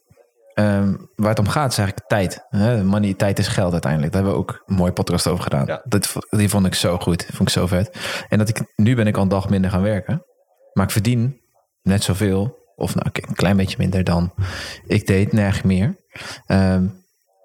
[0.54, 2.44] ehm, waar het om gaat is eigenlijk tijd.
[2.48, 2.84] Hè?
[2.84, 4.12] Money, tijd is geld uiteindelijk.
[4.12, 5.66] Daar hebben we ook een mooie podcast over gedaan.
[5.66, 5.82] Ja.
[5.84, 7.98] Dat, die vond ik zo goed, vond ik zo vet.
[8.28, 10.24] En dat ik, nu ben ik al een dag minder gaan werken,
[10.72, 11.40] maar ik verdien
[11.82, 14.32] net zoveel, of nou een klein beetje minder dan
[14.86, 15.96] ik deed, nergens meer.
[16.46, 16.86] Ehm,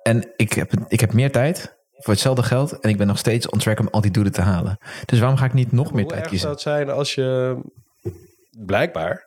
[0.03, 3.49] en ik heb, ik heb meer tijd voor hetzelfde geld en ik ben nog steeds
[3.49, 4.77] on track om al die doelen te halen.
[5.05, 6.39] Dus waarom ga ik niet nog meer Hoe tijd erg kiezen?
[6.39, 7.57] zou het zijn als je
[8.65, 9.23] blijkbaar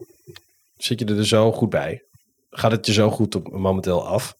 [0.77, 2.03] zit je er dus zo goed bij,
[2.51, 4.35] gaat het je zo goed op, momenteel af?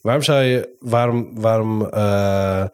[0.00, 2.64] Waarom zou je, waarom, waarom eh,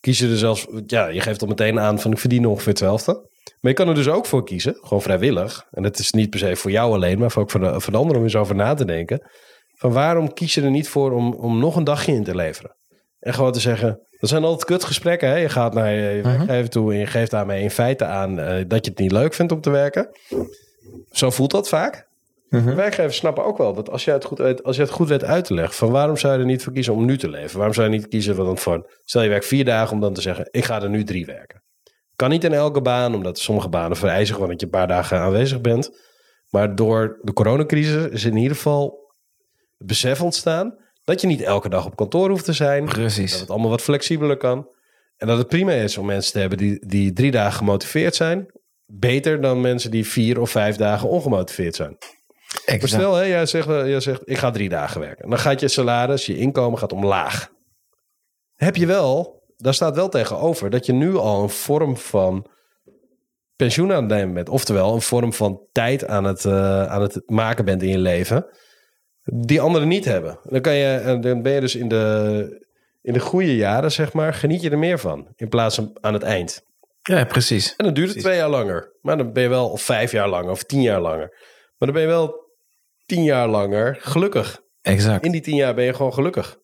[0.00, 3.26] kies je er zelfs, ja, je geeft al meteen aan van ik verdien ongeveer hetzelfde.
[3.60, 5.66] Maar je kan er dus ook voor kiezen, gewoon vrijwillig.
[5.70, 7.98] En het is niet per se voor jou alleen, maar ook voor de, voor de
[7.98, 9.28] anderen om eens over na te denken.
[9.78, 12.76] Van waarom kies je er niet voor om, om nog een dagje in te leveren?
[13.20, 15.28] En gewoon te zeggen, dat zijn altijd kutgesprekken.
[15.28, 15.36] Hè?
[15.36, 16.36] Je gaat naar je, Mhm.
[16.36, 19.34] werkgever toe en je geeft daarmee in feite aan eh, dat je het niet leuk
[19.34, 20.08] vindt om te werken.
[21.10, 22.06] Zo voelt dat vaak.
[22.48, 25.08] De werkgevers snappen ook wel dat als je, het goed weet, als je het goed
[25.08, 25.74] weet uit te leggen...
[25.74, 27.56] van waarom zou je er niet voor kiezen om nu te leven?
[27.56, 28.86] Waarom zou je niet kiezen dan van...
[29.04, 30.48] stel je werkt vier dagen om dan te zeggen...
[30.50, 31.62] ik ga er nu drie werken.
[32.16, 35.18] Kan niet in elke baan, omdat sommige banen vereisen gewoon dat je een paar dagen
[35.18, 35.90] aanwezig bent.
[36.50, 39.12] Maar door de coronacrisis is in ieder geval
[39.78, 40.76] het besef ontstaan
[41.08, 42.84] dat je niet elke dag op kantoor hoeft te zijn.
[42.84, 43.40] Dat Precies.
[43.40, 44.68] het allemaal wat flexibeler kan.
[45.16, 48.46] En dat het prima is om mensen te hebben die, die drie dagen gemotiveerd zijn.
[48.86, 51.96] Beter dan mensen die vier of vijf dagen ongemotiveerd zijn.
[51.98, 52.92] Maar Exact.
[52.92, 55.30] stel, hè, jij, zegt, eh, jij zegt, ik ga drie dagen werken.
[55.30, 57.50] Dan gaat je salaris, je inkomen gaat omlaag.
[58.54, 62.46] Heb je wel, daar staat wel tegenover dat je nu al een vorm van
[63.56, 64.48] pensioen aan het nemen bent.
[64.48, 68.46] Oftewel, een vorm van tijd aan het, eh, aan het maken bent in je leven.
[69.32, 70.38] Die anderen niet hebben.
[70.42, 72.66] Dan, kan je, en dan ben je dus in de,
[73.02, 75.28] in de goede jaren, zeg maar, geniet je er meer van.
[75.36, 76.62] In plaats van aan het eind.
[77.02, 77.74] Ja, precies.
[77.76, 78.96] En dan duurt het twee jaar langer.
[79.00, 81.28] Maar dan ben je wel, of vijf jaar langer, of tien jaar langer.
[81.78, 82.46] Maar dan ben je wel
[83.06, 84.60] tien jaar langer gelukkig.
[84.82, 85.24] Exact.
[85.24, 86.58] In die tien jaar ben je gewoon gelukkig.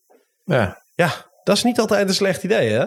[0.44, 0.83] Ja.
[0.94, 2.85] Ja, dat is niet altijd een slecht idee, hè?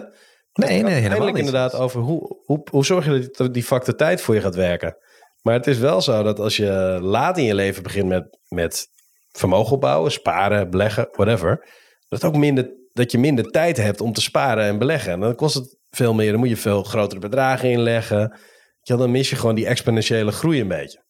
[0.52, 1.36] Nee, nee, helemaal niet.
[1.36, 4.96] inderdaad over hoe, hoe, hoe zorg je dat die factor tijd voor je gaat werken.
[5.42, 8.86] Maar het is wel zo dat als je laat in je leven begint met, met
[9.32, 11.68] vermogen opbouwen, sparen, beleggen, whatever.
[12.08, 15.12] Dat, ook minder, dat je minder tijd hebt om te sparen en beleggen.
[15.12, 16.30] En dan kost het veel meer.
[16.30, 18.38] Dan moet je veel grotere bedragen inleggen.
[18.80, 21.04] Ja, dan mis je gewoon die exponentiële groei een beetje.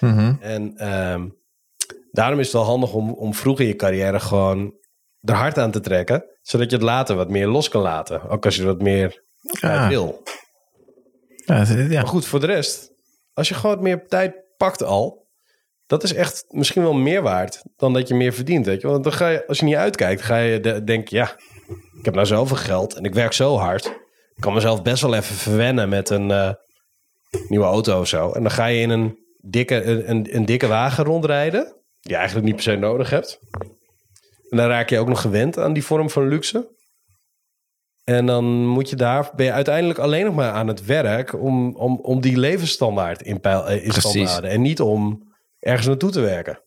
[0.00, 0.34] Mhm.
[0.40, 1.28] En ehm,
[2.10, 4.74] daarom is het wel handig om, om vroeg in je carrière gewoon
[5.20, 6.24] er hard aan te trekken.
[6.40, 8.28] Zodat je het later wat meer los kan laten.
[8.28, 9.22] Ook als je wat meer
[9.60, 9.88] Ja.
[9.88, 10.22] wil.
[11.44, 11.64] Ja.
[11.88, 12.90] Maar goed, voor de rest.
[13.32, 15.21] Als je gewoon wat meer tijd pakt al.
[15.92, 18.66] Dat is echt misschien wel meer waard dan dat je meer verdient.
[18.66, 18.86] Weet je?
[18.86, 21.16] Want dan ga je, als je niet uitkijkt, ga je de- denken...
[21.16, 21.36] Ja,
[21.98, 23.86] ik heb nou zoveel geld en ik werk zo hard.
[24.34, 26.52] Ik kan mezelf best wel even verwennen met een eh,
[27.48, 28.32] nieuwe auto of zo.
[28.32, 31.64] En dan ga je in een dikke, een, een, een dikke wagen rondrijden.
[32.00, 33.38] Die je eigenlijk niet per se nodig hebt.
[34.50, 36.74] En dan raak je ook nog gewend aan die vorm van luxe.
[38.04, 41.76] En dan moet je daar, ben je uiteindelijk alleen nog maar aan het werk om,
[41.76, 44.50] om, om die levensstandaard in, peil, eh, in stand te houden.
[44.50, 45.30] En niet om
[45.62, 46.62] ergens naartoe te werken.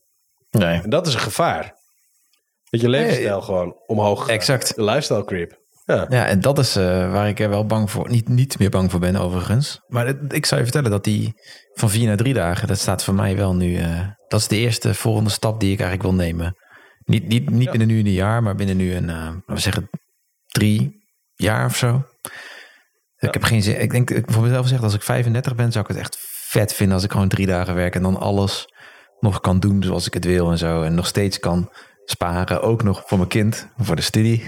[0.50, 0.80] Nee.
[0.82, 1.74] En dat is een gevaar.
[2.70, 4.28] Dat je levensstijl gewoon omhoog gaat.
[4.28, 4.74] Exact.
[4.74, 5.64] De lifestyle creep.
[5.84, 6.06] Ja.
[6.08, 8.90] Ja, en dat is eh, waar ik er wel bang voor, niet, niet meer bang
[8.90, 9.80] voor ben overigens.
[9.86, 11.32] Maar het- ik zou je vertellen dat die
[11.74, 14.56] van vier naar drie dagen, dat staat voor mij wel nu, eh, dat is de
[14.56, 16.56] eerste volgende stap die ik eigenlijk wil nemen.
[17.04, 17.70] Niet, niet, niet Ja.
[17.70, 19.88] binnen nu een jaar, maar binnen nu een, eh, laten we zeggen,
[20.46, 21.04] drie
[21.34, 21.86] jaar of zo.
[23.16, 23.28] Ja.
[23.28, 25.84] Ik heb geen zin, ik denk ik voor mezelf gezegd, als ik 35 ben, zou
[25.84, 26.16] ik het echt
[26.48, 28.64] vet vinden als ik gewoon drie dagen werk en dan alles
[29.20, 30.82] nog kan doen zoals ik het wil en zo.
[30.82, 31.70] En nog steeds kan
[32.04, 34.44] sparen, ook nog voor mijn kind, voor de studie.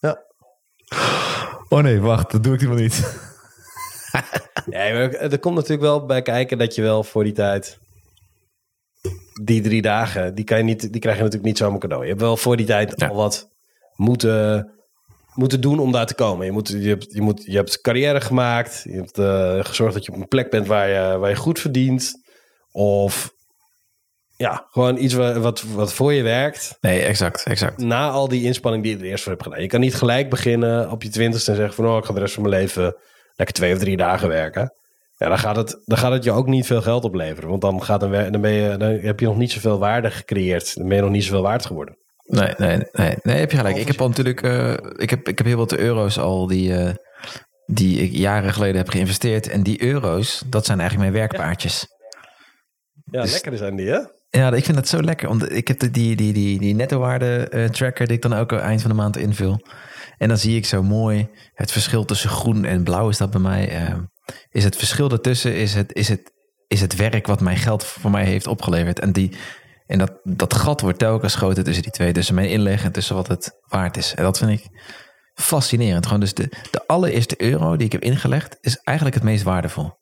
[0.00, 0.22] Ja.
[1.68, 2.98] Oh nee, wacht, dat doe ik helemaal niet.
[4.70, 7.78] Maar er komt natuurlijk wel bij kijken dat je wel voor die tijd...
[9.42, 12.02] Die drie dagen, die, kan je niet, die krijg je natuurlijk niet zomaar cadeau.
[12.02, 13.08] Je hebt wel voor die tijd Ja.
[13.08, 13.48] al wat
[13.96, 14.70] moeten,
[15.34, 16.46] moeten doen om daar te komen.
[16.46, 18.82] Je, moet, je, hebt, je, moet, je hebt carrière gemaakt.
[18.84, 21.60] Je hebt eh, gezorgd dat je op een plek bent waar je, waar je goed
[21.60, 22.12] verdient.
[22.72, 23.32] Of
[24.40, 26.78] ja, gewoon iets wat, wat, voor je werkt.
[26.80, 27.78] Nee, exact, exact.
[27.78, 29.62] Na al die inspanning die je er eerst voor hebt gedaan.
[29.62, 31.86] Je kan niet gelijk beginnen op je twintigste en zeggen van...
[31.86, 32.96] oh, ik ga de rest van mijn leven
[33.36, 34.72] lekker twee of drie dagen werken.
[35.16, 37.48] Ja, dan gaat het, dan gaat het je ook niet veel geld opleveren.
[37.48, 40.76] Want dan, gaat een, dan, ben je, dan heb je nog niet zoveel waarde gecreëerd.
[40.76, 41.96] Dan ben je nog niet zoveel waard geworden.
[42.24, 43.76] Nee, nee, nee, nee, heb je gelijk.
[43.76, 46.94] Ik heb al natuurlijk, eh, ik, heb, ik heb heel wat euro's al die, eh,
[47.66, 49.48] die ik jaren geleden heb geïnvesteerd.
[49.48, 51.86] En die euro's, dat zijn eigenlijk mijn werkpaardjes.
[53.04, 54.00] Ja, Dus- lekker zijn die, hè?
[54.30, 55.28] Ja, ik vind dat zo lekker.
[55.28, 58.80] Want ik heb die, die, die, die netto-waarde eh, tracker die ik dan ook eind
[58.80, 59.66] van de maand invul.
[60.18, 63.40] En dan zie ik zo mooi het verschil tussen groen en blauw is dat bij
[63.40, 63.68] mij.
[63.68, 63.94] eh,
[64.50, 66.32] is het verschil ertussen, is het, is, het,
[66.66, 68.98] is het werk wat mijn geld voor mij heeft opgeleverd.
[68.98, 69.36] En, die,
[69.86, 72.12] en dat, dat gat wordt telkens groter tussen die twee.
[72.12, 74.14] Tussen mijn inleg en tussen wat het waard is.
[74.14, 74.66] En dat vind ik
[75.34, 76.04] fascinerend.
[76.06, 79.98] Gewoon dus de, de allereerste euro die ik heb ingelegd is eigenlijk het meest waardevol.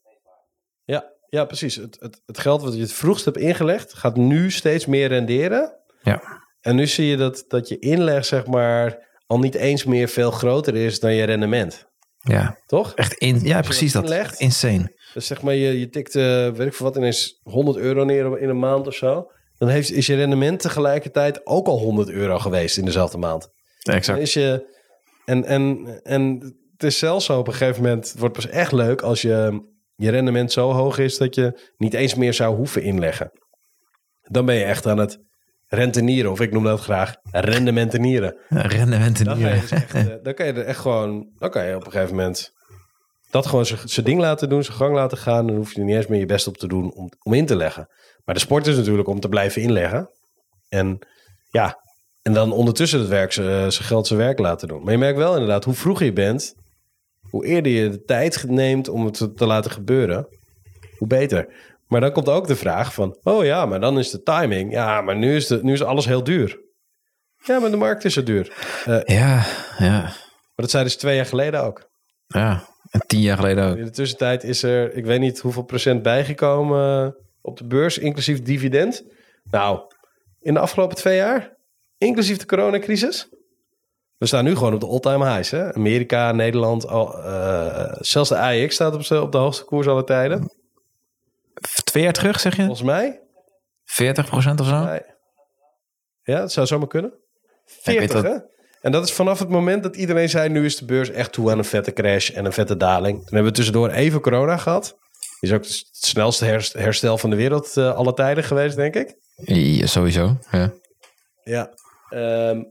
[1.28, 1.76] Ja, precies.
[1.76, 3.94] Het, het, het geld wat je het vroegst hebt ingelegd...
[3.94, 5.76] gaat nu steeds meer renderen.
[6.02, 6.22] Ja,
[6.60, 9.06] En nu zie je dat, dat je inleg, zeg maar...
[9.26, 11.86] al niet eens meer veel groter is dan je rendement.
[12.20, 12.58] ja.
[12.66, 12.94] Toch?
[12.94, 14.02] echt in, ja precies dat.
[14.02, 14.40] inlegt?
[14.40, 14.96] Insane.
[15.14, 18.38] Dus zeg maar, je, je tikt, eh, weet ik veel wat, ineens 100 euro neer
[18.38, 19.30] in een maand of zo.
[19.58, 23.48] Dan heeft, is je rendement tegelijkertijd ook al 100 euro geweest in dezelfde maand.
[23.78, 24.18] Exact.
[24.18, 24.76] is je,
[25.24, 26.40] en, en, en
[26.72, 29.62] het is zelfs zo op een gegeven moment, het wordt pas echt leuk als je,
[29.98, 33.30] je rendement zo hoog is dat je niet eens meer zou hoeven inleggen.
[34.20, 35.18] Dan ben je echt aan het
[35.66, 38.38] rentenieren, of ik noem dat graag rendementenieren.
[38.48, 39.60] Rendementen Dan, ga je hier.
[39.60, 42.14] dus echt, eh, dan kan je er echt gewoon, dan kan je op een gegeven
[42.14, 42.50] moment
[43.30, 45.46] dat gewoon zijn ding laten doen, zijn gang laten gaan.
[45.46, 47.46] Dan hoef je er niet eens meer je best op te doen om, om in
[47.46, 47.86] te leggen.
[48.24, 50.10] Maar de sport is natuurlijk om te blijven inleggen.
[50.68, 50.98] En
[51.50, 51.78] ja,
[52.22, 54.82] en dan ondertussen het werk, zijn geld zijn werk laten doen.
[54.82, 56.54] Maar je merkt wel inderdaad, hoe vroeger je bent,
[57.30, 60.28] hoe eerder je de tijd neemt om het te, te laten gebeuren,
[60.98, 61.54] hoe beter.
[61.86, 64.72] Maar dan komt ook de vraag van, oh ja, maar dan is de timing.
[64.72, 66.60] Ja, maar nu is, de, nu is alles heel duur.
[67.44, 68.52] Ja, maar de markt is zo duur.
[68.84, 69.44] Eh, Ja,
[69.78, 70.12] ja, maar
[70.54, 71.88] dat zeiden ze twee jaar geleden ook.
[72.26, 72.64] ja.
[72.90, 73.76] En tien jaar geleden ook.
[73.76, 78.42] In de tussentijd is er, ik weet niet hoeveel procent bijgekomen op de beurs, inclusief
[78.42, 79.04] dividend.
[79.50, 79.80] Nou,
[80.40, 81.56] in de afgelopen twee jaar,
[81.98, 83.28] inclusief de coronacrisis.
[84.18, 85.50] We staan nu gewoon op de all-time highs.
[85.50, 85.74] Hè?
[85.74, 90.50] Amerika, Nederland, al, eh, zelfs de AEX staat op, op de hoogste koers aller tijden.
[91.84, 92.62] Twee jaar terug, zeg je?
[92.62, 93.20] Volgens mij.
[93.84, 94.84] 40 procent of zo?
[94.84, 95.00] Nee.
[96.22, 97.10] Ja, dat zou zomaar kunnen.
[97.10, 97.18] Ik
[97.84, 98.38] weet 40, dat- hè?
[98.80, 100.48] En dat is vanaf het moment dat iedereen zei...
[100.48, 103.16] nu is de beurs echt toe aan een vette crash en een vette daling.
[103.16, 104.96] Toen hebben we tussendoor even corona gehad.
[105.40, 109.14] Is ook het snelste herst- herstel van de wereld eh alle tijden geweest, denk ik.
[109.44, 110.36] Ja, sowieso.
[110.50, 110.72] Ja.
[111.44, 111.70] Ja.
[112.08, 112.62] Ehm,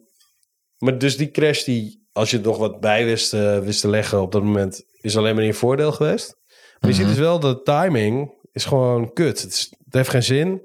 [0.78, 3.88] maar dus die crash, die, als je er nog wat bij wist, eh, wist te
[3.90, 4.84] leggen op dat moment...
[5.02, 6.36] is alleen maar in je voordeel geweest.
[6.80, 9.42] Maar je ziet dus wel, de timing is gewoon kut.
[9.42, 10.62] Het, is- het heeft geen zin.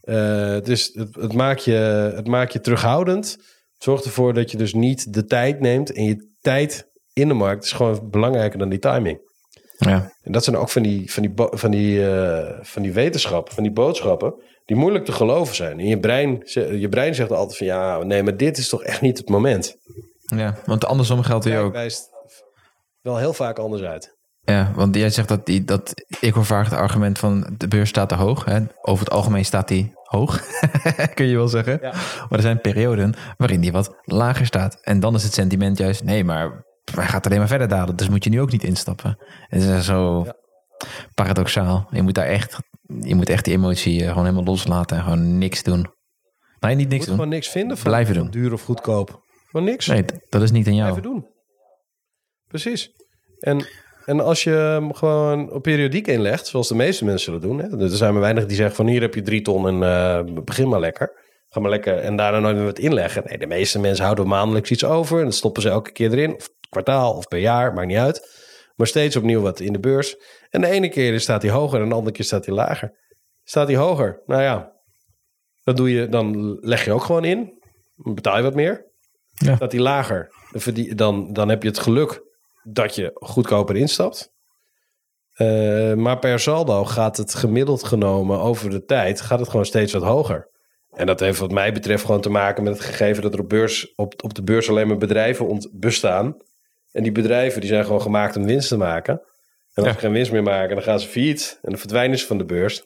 [0.00, 1.72] Eh, het, is, het, het, maakt je,
[2.14, 3.30] het maakt je terughoudend.
[3.74, 5.92] Het zorgt ervoor dat je dus niet de tijd neemt.
[5.92, 9.18] En je tijd in de markt is gewoon belangrijker dan die timing.
[9.78, 10.12] Ja.
[10.22, 13.62] En dat zijn ook van die, van die, van die, eh, van die wetenschappen, van
[13.62, 15.78] die boodschappen, die moeilijk te geloven zijn.
[15.78, 16.40] En je brein,
[16.80, 19.76] je brein zegt altijd van ja, nee, maar dit is toch echt niet het moment.
[20.24, 21.72] ja, want andersom geldt Kijk, ook.
[21.72, 22.08] wijst
[23.00, 24.12] wel heel vaak anders uit.
[24.46, 27.88] Ja, want jij zegt dat, die, dat ik hoor vaak het argument van de beurs
[27.88, 28.44] staat te hoog.
[28.44, 28.60] Hè?
[28.80, 30.40] Over het algemeen staat die hoog,
[31.14, 31.78] kun je wel zeggen.
[31.82, 31.90] Ja.
[31.92, 34.78] Maar er zijn perioden waarin die wat lager staat.
[34.82, 37.96] En dan is het sentiment juist, nee, maar hij gaat alleen maar verder dalen.
[37.96, 39.18] Dus moet je nu ook niet instappen.
[39.48, 40.34] Het is zo Ja.
[41.14, 41.86] paradoxaal.
[41.90, 42.58] Je moet daar echt,
[43.00, 45.86] je moet echt die emotie eh, gewoon helemaal loslaten en gewoon niks doen.
[46.60, 47.14] Nee, niet niks doen.
[47.14, 48.30] gewoon niks vinden van Blijven doen.
[48.30, 49.22] duur of goedkoop.
[49.50, 49.86] Gewoon niks.
[49.86, 50.90] Nee, dat is niet aan jou.
[50.90, 51.26] Blijven doen.
[52.48, 52.90] Precies.
[53.38, 53.66] En,
[54.04, 57.58] en als je hem gewoon op periodiek inlegt, zoals de meeste mensen zullen doen.
[57.58, 60.42] Hè, er zijn maar weinig die zeggen van hier heb je drie ton en eh,
[60.44, 61.22] begin maar lekker.
[61.48, 63.22] Ga maar lekker en daarna nooit meer wat inleggen.
[63.26, 66.34] Nee, de meeste mensen houden maandelijks iets over en dat stoppen ze elke keer erin.
[66.34, 68.42] Of kwartaal of per jaar, maakt niet uit.
[68.76, 70.16] Maar steeds opnieuw wat in de beurs.
[70.54, 72.92] En de ene keer staat hij hoger en de andere keer staat hij lager.
[73.44, 74.22] Staat hij hoger?
[74.26, 74.72] Nou ja,
[75.64, 77.62] dat doe je, dan leg je ook gewoon in.
[77.96, 78.86] Dan betaal je wat meer.
[79.32, 79.56] Ja.
[79.56, 80.28] Staat hij lager,
[80.94, 82.22] dan, dan, heb je het geluk
[82.62, 84.32] dat je goedkoper instapt.
[85.32, 89.92] Eh, maar per saldo gaat het gemiddeld genomen over de tijd gaat het gewoon steeds
[89.92, 90.50] wat hoger.
[90.90, 93.48] En dat heeft wat mij betreft gewoon te maken met het gegeven dat er op,
[93.48, 96.36] beurs, op, op de beurs alleen maar bedrijven ont, bestaan.
[96.92, 99.22] En die bedrijven die zijn gewoon gemaakt om winst te maken.
[99.74, 99.92] En als Ja.
[99.92, 102.44] ze geen winst meer maken, dan gaan ze failliet en dan verdwijnen ze van de
[102.44, 102.84] beurs.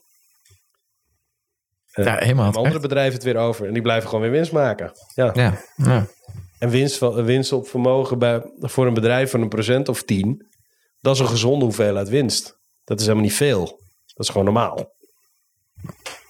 [1.93, 2.53] Ja, helemaal.
[2.53, 4.93] Dan andere bedrijven het weer over en die blijven gewoon weer winst maken.
[5.15, 5.31] Ja.
[5.35, 6.07] Ja, ja.
[6.59, 10.47] En winst, winst op vermogen bij, voor een bedrijf van een procent of tien,
[11.01, 12.59] dat is een gezonde hoeveelheid winst.
[12.85, 13.65] Dat is helemaal niet veel.
[14.15, 14.95] Dat is gewoon normaal.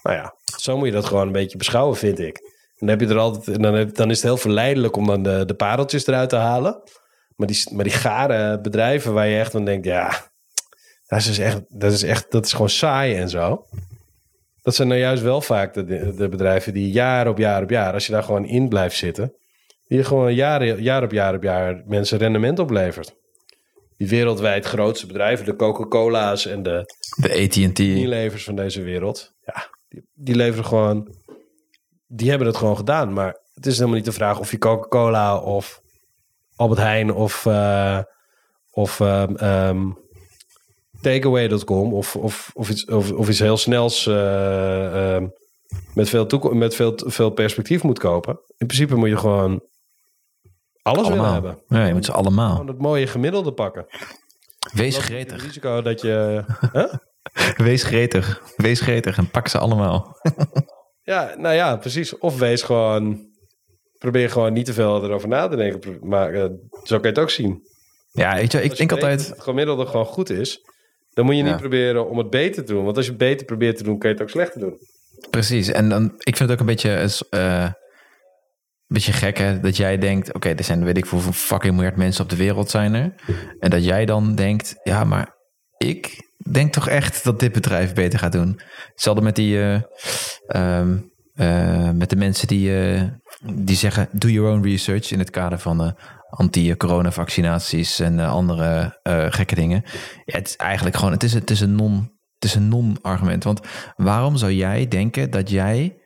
[0.02, 2.38] Nou ja, zo moet je dat gewoon een beetje beschouwen, vind ik.
[2.38, 5.06] En dan, heb je er altijd, en dan, heb- dan is het heel verleidelijk om
[5.06, 6.82] dan de, de pareltjes eruit te halen.
[7.36, 10.27] Maar die, maar die gare bedrijven waar je echt van denkt, ja,
[11.08, 13.64] dat is, dus echt, dat is echt, dat is gewoon saai en zo.
[14.62, 17.92] Dat zijn nou juist wel vaak de, de bedrijven die jaar op jaar op jaar,
[17.92, 19.34] als je daar gewoon in blijft zitten,
[19.86, 23.16] die gewoon jaar, jaar op jaar op jaar mensen rendement oplevert.
[23.96, 27.78] Die wereldwijd grootste bedrijven, de Coca-Cola's en de De AT&T.
[27.78, 31.14] Unilevers van deze wereld, ja, die, die leveren gewoon,
[32.06, 33.12] die hebben het gewoon gedaan.
[33.12, 35.80] Maar het is helemaal niet de vraag of je Coca-Cola of
[36.56, 37.98] Albert Heijn of, eh,
[38.70, 39.90] of ehm, ehm,
[41.00, 45.26] takeaway.com of, of, of, iets, of, of iets heel snels eh, ehm,
[45.94, 48.40] met, veel, met veel, veel perspectief moet kopen.
[48.56, 49.62] In principe moet je gewoon
[50.82, 51.50] alles willen hebben.
[51.50, 51.80] allemaal.
[51.80, 52.50] Ja, je moet ze allemaal.
[52.50, 53.87] Gewoon het mooie gemiddelde pakken.
[54.72, 55.44] Wees Het gretig.
[55.44, 56.44] risico dat je...
[56.72, 56.92] Huh?
[57.66, 58.42] Wees gretig.
[58.56, 60.16] Wees gretig en pak ze allemaal.
[61.02, 62.18] Ja, nou ja, precies.
[62.18, 63.26] Of wees gewoon...
[63.98, 65.99] Probeer gewoon niet te veel erover na te denken.
[66.03, 66.42] Maar eh,
[66.82, 67.62] zo kan je het ook zien.
[68.12, 69.18] Ja, weet je, ik denk altijd...
[69.18, 70.61] dat het gemiddelde gewoon goed is...
[71.18, 71.58] dan moet je niet Ja.
[71.58, 72.84] proberen om het beter te doen.
[72.84, 73.98] Want als je het beter probeert te doen...
[73.98, 74.78] kan je het ook slechter doen.
[75.30, 75.68] Precies.
[75.68, 76.90] En dan, ik vind het ook een beetje,
[77.30, 77.74] eh, een
[78.86, 80.34] beetje gek hè, dat jij denkt...
[80.34, 83.14] Oké, er zijn weet ik hoeveel fucking miljard mensen op de wereld zijn er.
[83.58, 84.74] En dat jij dan denkt...
[84.82, 85.34] Ja, maar
[85.76, 88.60] ik denk toch echt dat dit bedrijf beter gaat doen.
[88.92, 89.58] Hetzelfde met die...
[89.58, 89.80] eh,
[90.46, 90.98] ehm,
[91.34, 93.02] eh, met de mensen die, eh,
[93.54, 94.08] die zeggen...
[94.12, 95.96] Do your own research in het kader van...
[96.29, 99.83] anti-corona-vaccinaties en eh, andere eh, gekke dingen.
[100.24, 103.45] Het is eigenlijk gewoon, het is, het is een non- het is een non-argument.
[103.45, 103.61] Want
[103.97, 105.97] waarom zou jij denken dat jij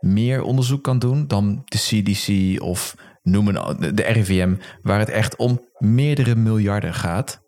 [0.00, 5.36] meer onderzoek kan doen dan de CDC of noem een, de RIVM, waar het echt
[5.36, 7.42] om meerdere miljarden gaat?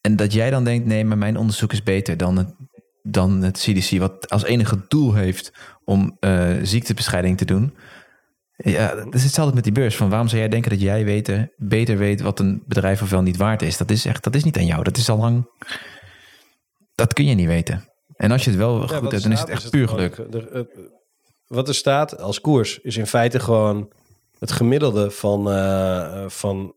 [0.00, 2.54] En dat jij dan denkt, nee, maar mijn onderzoek is beter dan het,
[3.02, 5.52] dan het CDC, wat als enige doel heeft
[5.84, 7.76] om eh, ziektebescheiding te doen.
[8.56, 9.96] Ja, dat is hetzelfde met die beurs.
[9.96, 13.22] Van waarom zou jij denken dat jij weten, beter weet wat een bedrijf of wel
[13.22, 13.76] niet waard is?
[13.76, 14.82] Dat is echt, dat is niet aan jou.
[14.82, 15.50] Dat is al lang.
[16.94, 17.92] Dat kun je niet weten.
[18.16, 20.16] En als je het wel Ja, goed hebt, dan is het echt puur geluk.
[20.18, 20.60] eh,
[21.46, 23.92] wat er staat als koers is in feite gewoon
[24.38, 26.74] het gemiddelde van, eh, van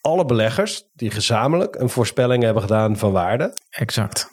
[0.00, 3.56] alle beleggers die gezamenlijk een voorspelling hebben gedaan van waarde.
[3.70, 4.28] Exact.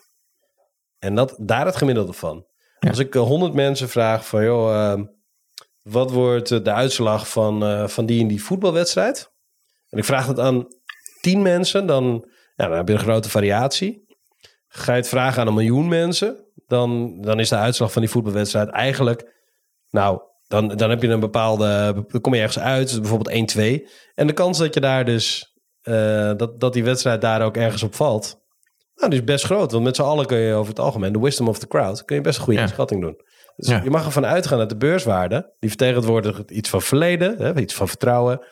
[1.00, 2.46] En dat, daar het gemiddelde van.
[2.80, 2.90] Ja.
[2.90, 5.02] Als ik honderd mensen vraag van, joh, eh,
[5.84, 9.32] wat wordt eh, de uitslag van, eh, van die en die voetbalwedstrijd?
[9.90, 10.68] En ik vraag dat aan
[11.22, 14.06] tien mensen, dan, ja, dan heb je een grote variatie.
[14.68, 18.12] Ga je het vragen aan een miljoen mensen, dan, dan is de uitslag van die
[18.12, 19.32] voetbalwedstrijd eigenlijk,
[19.90, 23.88] nou, dan, dan heb je een bepaalde, dan kom je ergens uit, dus bijvoorbeeld 1-2.
[24.16, 27.84] En de kans dat je daar dus, eh, dat, dat die wedstrijd daar ook ergens
[27.84, 28.42] op valt,
[28.96, 29.72] nou, die is best groot.
[29.72, 32.16] Want met z'n allen kun je over het algemeen, de wisdom of the crowd, kun
[32.16, 32.66] je best een goede Ja.
[32.66, 33.16] inschatting doen.
[33.56, 33.82] Dus Ja.
[33.84, 37.88] je mag ervan uitgaan dat de beurswaarde, die vertegenwoordigt iets van verleden, hè, iets van
[37.88, 38.46] vertrouwen,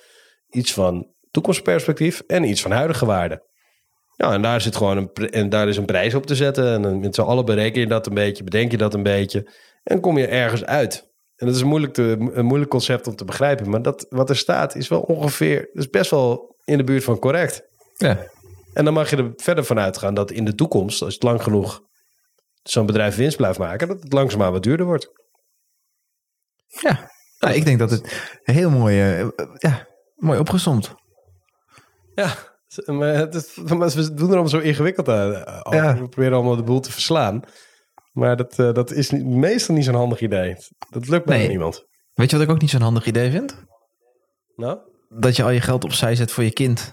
[0.50, 3.50] iets van toekomstperspectief en iets van huidige waarde.
[4.16, 6.84] Ja, en daar zit gewoon een, en daar is een prijs op te zetten.
[6.86, 9.52] En met z'n allen bereken je dat een beetje, bedenk je dat een beetje.
[9.84, 11.10] En kom je ergens uit.
[11.36, 13.70] En dat is een moeilijk, te, een moeilijk concept om te begrijpen.
[13.70, 17.20] Maar dat, wat er staat is wel ongeveer, is best wel in de buurt van
[17.20, 17.62] correct.
[17.98, 18.18] Ja.
[18.74, 21.44] En dan mag je er verder van uitgaan dat in de toekomst, als het lang
[21.44, 21.82] genoeg
[22.64, 25.10] zo'n bedrijf winst blijft maken, dat het langzaamaan wat duurder wordt.
[26.68, 27.10] ja.
[27.40, 30.94] Nou, ik denk dat het heel mooi, eh, ja, mooi opgezomd.
[32.16, 32.34] Ja,
[32.86, 35.32] maar, het is- maar we doen er allemaal zo ingewikkeld aan.
[35.70, 35.94] Ja.
[35.98, 37.42] We proberen allemaal de boel te verslaan.
[38.12, 40.56] Maar dat, eh, dat is niet- meestal niet zo'n handig idee.
[40.90, 41.48] Dat lukt Nee.
[41.48, 41.86] niemand.
[42.14, 43.64] Weet je wat ik ook niet zo'n handig idee vind?
[44.56, 46.92] Nou, Dat je al je geld opzij zet voor je kind.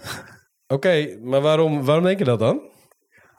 [0.67, 2.68] oké, maar waarom, waarom denk je dat dan?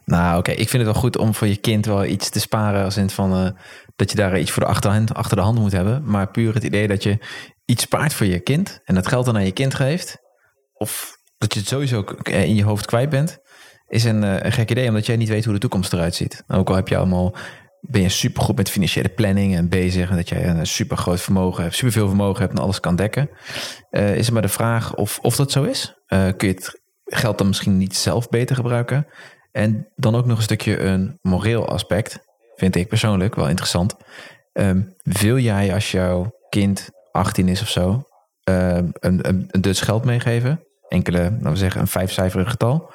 [0.05, 2.85] Nou, oké, ik vind het wel goed om voor je kind wel iets te sparen.
[2.85, 3.51] Als in van eh,
[3.97, 6.03] dat je daar iets voor de achterhand, achter de hand moet hebben.
[6.05, 7.19] Maar puur het idee dat je
[7.65, 8.81] iets spaart voor je kind.
[8.85, 10.19] En dat geld dan aan je kind geeft.
[10.73, 13.39] Of dat je het sowieso in je hoofd kwijt bent.
[13.87, 16.45] Is een, eh, een gek idee, omdat jij niet weet hoe de toekomst eruit ziet.
[16.49, 17.35] Ook al heb je allemaal,
[17.81, 20.11] ben je supergoed met financiële planning en bezig.
[20.11, 23.31] En dat jij een super groot vermogen hebt, superveel vermogen hebt en alles kan dekken.
[23.91, 25.95] Eh, is het maar de vraag of, of dat zo is.
[26.07, 29.07] Kun je het geld dan misschien niet zelf beter gebruiken?
[29.53, 32.19] En dan ook nog een stukje een moreel aspect,
[32.57, 33.97] vind ik persoonlijk wel interessant.
[34.53, 38.03] Ehm, wil jij als jouw kind 18 is of zo,
[38.43, 40.65] ehm, een, een, geld meegeven?
[40.89, 42.91] Enkele, laten we zeggen, een vijfcijferig getal.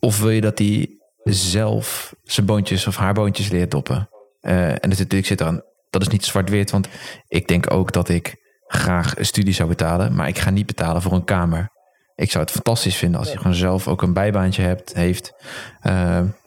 [0.00, 4.08] Of wil je dat hij zelf zijn boontjes of haar boontjes leert doppen?
[4.40, 6.88] Eh, en dat, natuurlijk zit dan, dat is niet zwart-wit, want
[7.28, 8.36] ik denk ook dat ik
[8.66, 11.70] graag een studie zou betalen, maar ik ga niet betalen voor een kamer.
[12.16, 15.32] Ik zou het fantastisch vinden als hij gewoon zelf ook een bijbaantje hebt, heeft.
[15.80, 15.92] eh,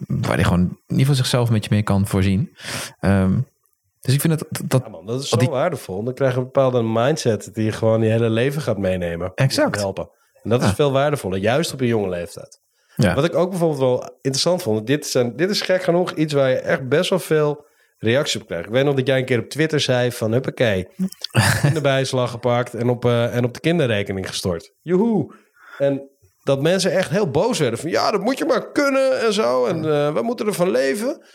[0.08, 2.56] waar hij gewoon in ieder geval zichzelf een beetje mee kan voorzien.
[3.00, 3.38] Ehm,
[4.00, 6.04] dus ik vind dat, dat Ja, man, dat is zo die- waardevol.
[6.04, 9.32] Dan krijg je een bepaalde mindset die je gewoon je hele leven gaat meenemen.
[9.36, 9.76] Exact.
[9.76, 10.10] Helpen.
[10.44, 10.76] En dat is Ja.
[10.76, 12.60] veel waardevoller, juist op een jonge leeftijd.
[12.96, 14.88] ja, Wat ik ook bijvoorbeeld wel interessant vond.
[14.88, 17.66] Dit, zijn, dit is gek genoeg iets waar je echt best wel veel
[17.98, 18.66] reacties op krijgt.
[18.66, 20.32] Ik weet nog dat jij een keer op Twitter zei van...
[20.32, 20.88] huppakee,
[21.62, 24.74] kinderbijslag gepakt en op, eh, en op de kinderrekening gestort.
[24.82, 25.34] Joehoe.
[25.80, 26.10] En
[26.44, 27.90] dat mensen echt heel boos werden van...
[27.90, 29.66] ja, dat moet je maar kunnen en zo.
[29.66, 31.26] En eh we moeten ervan leven.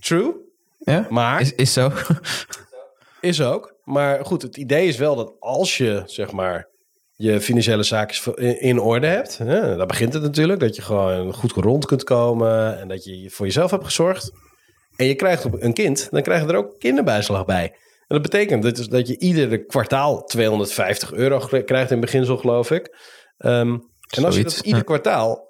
[0.00, 0.34] True,
[0.78, 1.06] ja?
[1.10, 1.40] maar...
[1.40, 1.90] Is, is zo.
[3.20, 3.74] Is ook.
[3.84, 6.68] Maar goed, het idee is wel dat als je, zeg maar,
[7.12, 8.26] je financiële zaakjes
[8.58, 9.38] in orde hebt.
[9.38, 10.60] Hè, daar begint het natuurlijk.
[10.60, 12.78] Dat je gewoon goed rond kunt komen.
[12.78, 14.32] En dat je voor jezelf hebt gezorgd.
[14.96, 16.08] En je krijgt een kind.
[16.10, 17.64] Dan krijg je er ook kinderbijslag bij.
[18.06, 22.96] En dat betekent dat, dat je iedere kwartaal 250 euro krijgt in beginsel, geloof ik.
[23.44, 23.78] Ehm,
[24.16, 25.48] en als je dat ieder kwartaal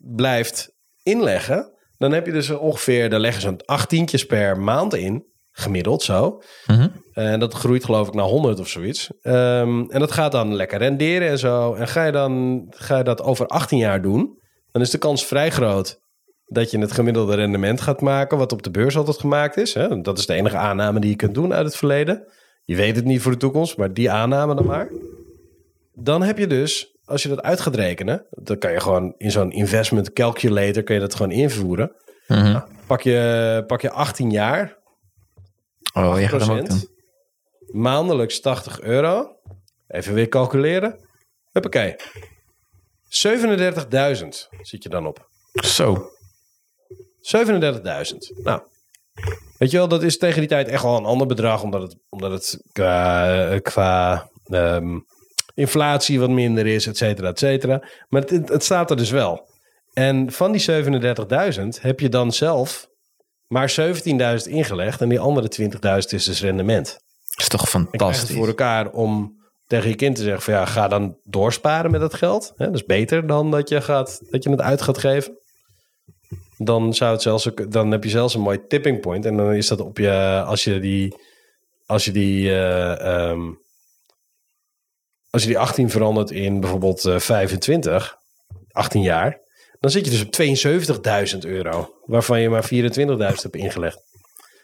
[0.00, 5.26] blijft inleggen, dan heb je dus ongeveer, daar leggen ze een achttientjes per maand in,
[5.50, 6.42] gemiddeld zo.
[6.66, 6.88] Mhm.
[7.12, 9.10] En dat groeit geloof ik naar 100 of zoiets.
[9.20, 11.74] Ehm, en dat gaat dan lekker renderen en zo.
[11.74, 14.38] En ga je, dan, ga je dat over 18 jaar doen,
[14.70, 15.98] dan is de kans vrij groot
[16.44, 19.74] dat je het gemiddelde rendement gaat maken, wat op de beurs altijd gemaakt is.
[19.74, 20.00] Hè?
[20.00, 22.32] Dat is de enige aanname die je kunt doen uit het verleden.
[22.64, 24.90] Je weet het niet voor de toekomst, maar die aanname dan maar.
[25.94, 29.30] Dan heb je dus, als je dat uit gaat rekenen, dan kan je gewoon in
[29.30, 31.92] zo'n investment calculator kun je dat gewoon invoeren.
[32.28, 32.60] Mhm.
[32.86, 34.76] Pak je, pak je 18 jaar,
[35.94, 36.68] Oh, je gaat hem ook 8%.
[36.68, 36.88] doen.
[37.82, 39.36] maandelijks 80 euro.
[39.88, 40.98] Even weer calculeren.
[41.52, 41.96] Huppakee.
[43.08, 45.28] 37.000 zit je dan op.
[45.52, 46.10] Zo.
[47.20, 48.42] 37.000.
[48.42, 48.60] Nou,
[49.58, 51.96] weet je wel, dat is tegen die tijd echt wel een ander bedrag, omdat het,
[52.08, 54.98] omdat het qua, qua ehm,
[55.56, 57.82] inflatie wat minder is, et cetera, et cetera.
[58.08, 59.48] Maar het, het staat er dus wel.
[59.92, 62.86] En van die 37.000 heb je dan zelf
[63.46, 65.70] maar 17.000 ingelegd en die andere 20.000
[66.08, 66.86] is dus rendement.
[66.86, 68.36] Dat is toch fantastisch.
[68.36, 69.34] voor elkaar om
[69.66, 72.52] tegen je kind te zeggen van ja, ga dan doorsparen met dat geld.
[72.56, 75.38] Hè, dat is beter dan dat je, gaat, dat je het uit gaat geven.
[76.58, 79.24] Dan, zou het zelfs, ook- dan heb je zelfs een mooi tipping point.
[79.24, 81.14] En dan is dat op je, als je die,
[81.86, 83.40] als je die, ehm,
[85.36, 88.16] als je die 18 verandert in bijvoorbeeld eh, 25,
[88.70, 89.40] 18 jaar,
[89.80, 90.34] dan zit je dus op
[91.34, 92.72] 72.000 euro, waarvan je maar 24.000
[93.18, 93.98] hebt ingelegd.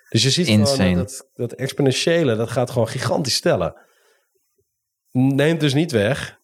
[0.08, 0.76] Dus je ziet Insane.
[0.76, 3.74] gewoon dat, dat, exponentiële, dat gaat gewoon gigantisch stellen.
[5.10, 6.38] Neemt dus niet weg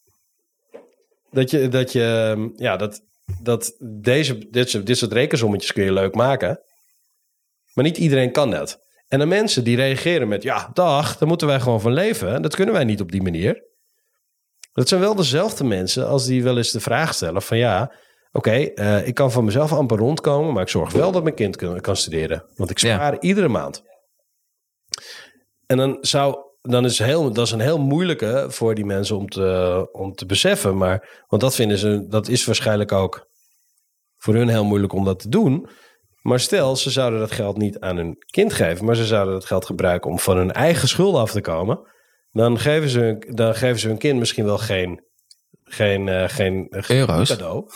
[1.31, 3.01] dat je, dat je ehm, ja, dat,
[3.43, 6.61] dat deze, dit, soort- dit soort rekensommetjes kun je leuk maken.
[7.75, 8.79] Maar niet iedereen kan dat.
[9.09, 12.43] En de mensen die reageren met, ja, dag, daar moeten wij gewoon van leven.
[12.43, 13.67] Dat kunnen wij niet op die manier.
[14.79, 17.93] Dat zijn wel dezelfde mensen als die wel eens de vraag stellen van, ja,
[18.33, 21.57] oké, eh, ik kan van mezelf amper rondkomen, maar ik zorg wel dat mijn kind
[21.57, 22.45] kan, kan studeren.
[22.55, 22.95] Want ik Ja.
[22.95, 23.83] spaar iedere maand.
[25.67, 29.29] En dan zou, dan is heel, dat is een heel moeilijke voor die mensen om
[29.29, 30.77] te, om te beseffen.
[30.77, 33.27] Maar, want dat vinden ze, dat is waarschijnlijk ook
[34.17, 35.69] voor hun heel moeilijk om dat te doen.
[36.23, 39.45] Maar stel, ze zouden dat geld niet aan hun kind geven, maar ze zouden dat
[39.45, 41.97] geld gebruiken om van hun eigen schulden af te komen.
[42.33, 45.05] Dan geven ze, hun- dan geven ze hun kind misschien wel geen,
[45.65, 47.29] geen, eh, geen, geen Euro's.
[47.29, 47.71] cadeau.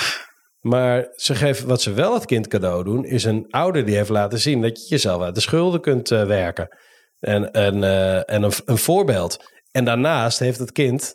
[0.60, 4.08] maar ze geven, wat ze wel het kind cadeau doen, is een ouder die heeft
[4.08, 6.76] laten zien dat je jezelf uit de schulden kunt eh, werken.
[7.20, 9.36] En, en, eh, en een, een voorbeeld.
[9.70, 11.14] En daarnaast heeft het kind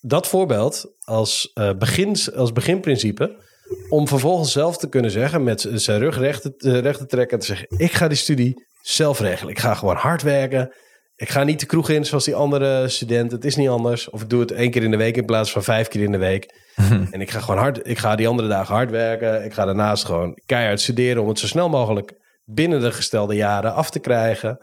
[0.00, 3.42] dat voorbeeld als, begin, als beginprincipe.
[3.88, 7.32] Om vervolgens zelf te kunnen zeggen, met zijn rug recht te, recht te trekken.
[7.34, 9.52] En te zeggen: Ik ga die studie zelf regelen.
[9.52, 10.74] Ik ga gewoon hard werken.
[11.16, 13.36] Ik ga niet de kroeg in zoals die andere studenten.
[13.36, 14.10] Het is niet anders.
[14.10, 16.12] Of ik doe het één keer in de week in plaats van vijf keer in
[16.12, 16.62] de week.
[17.10, 17.88] En ik ga gewoon hard.
[17.88, 19.44] Ik ga die andere dagen hard werken.
[19.44, 22.12] Ik ga daarnaast gewoon keihard studeren om het zo snel mogelijk
[22.44, 24.58] binnen de gestelde jaren af te krijgen.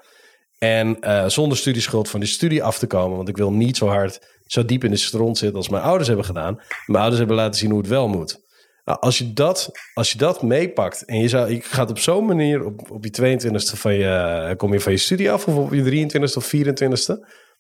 [0.58, 3.18] En eh, zonder studieschuld van die studie af te komen.
[3.18, 6.08] Want ik wil niet zo hard, zo diep in de stront zitten als mijn ouders
[6.08, 6.62] hebben gedaan.
[6.86, 8.40] Mijn ouders hebben laten zien hoe het wel moet.
[8.86, 12.26] Nou, als, je dat, als je dat meepakt en je, zou, je gaat op zo'n
[12.26, 15.74] manier op, op je 22e van je, kom je van je studie af of op
[15.74, 17.20] je 23e of 24e.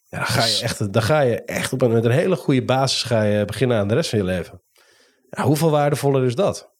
[0.10, 2.66] Ja, dan ga je echt, dan ga je echt op een, met een hele goede
[2.66, 4.62] basis ga je beginnen aan de rest van je leven.
[5.30, 6.72] Ja, hoeveel waardevoller is dat?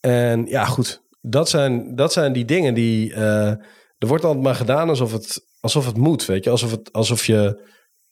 [0.00, 1.04] En ja, goed.
[1.20, 3.14] Dat zijn, dat zijn die dingen die.
[3.14, 3.54] eh,
[3.98, 6.24] er wordt altijd maar gedaan alsof het, alsof het moet.
[6.24, 7.68] Weet je, alsof, het, alsof, je,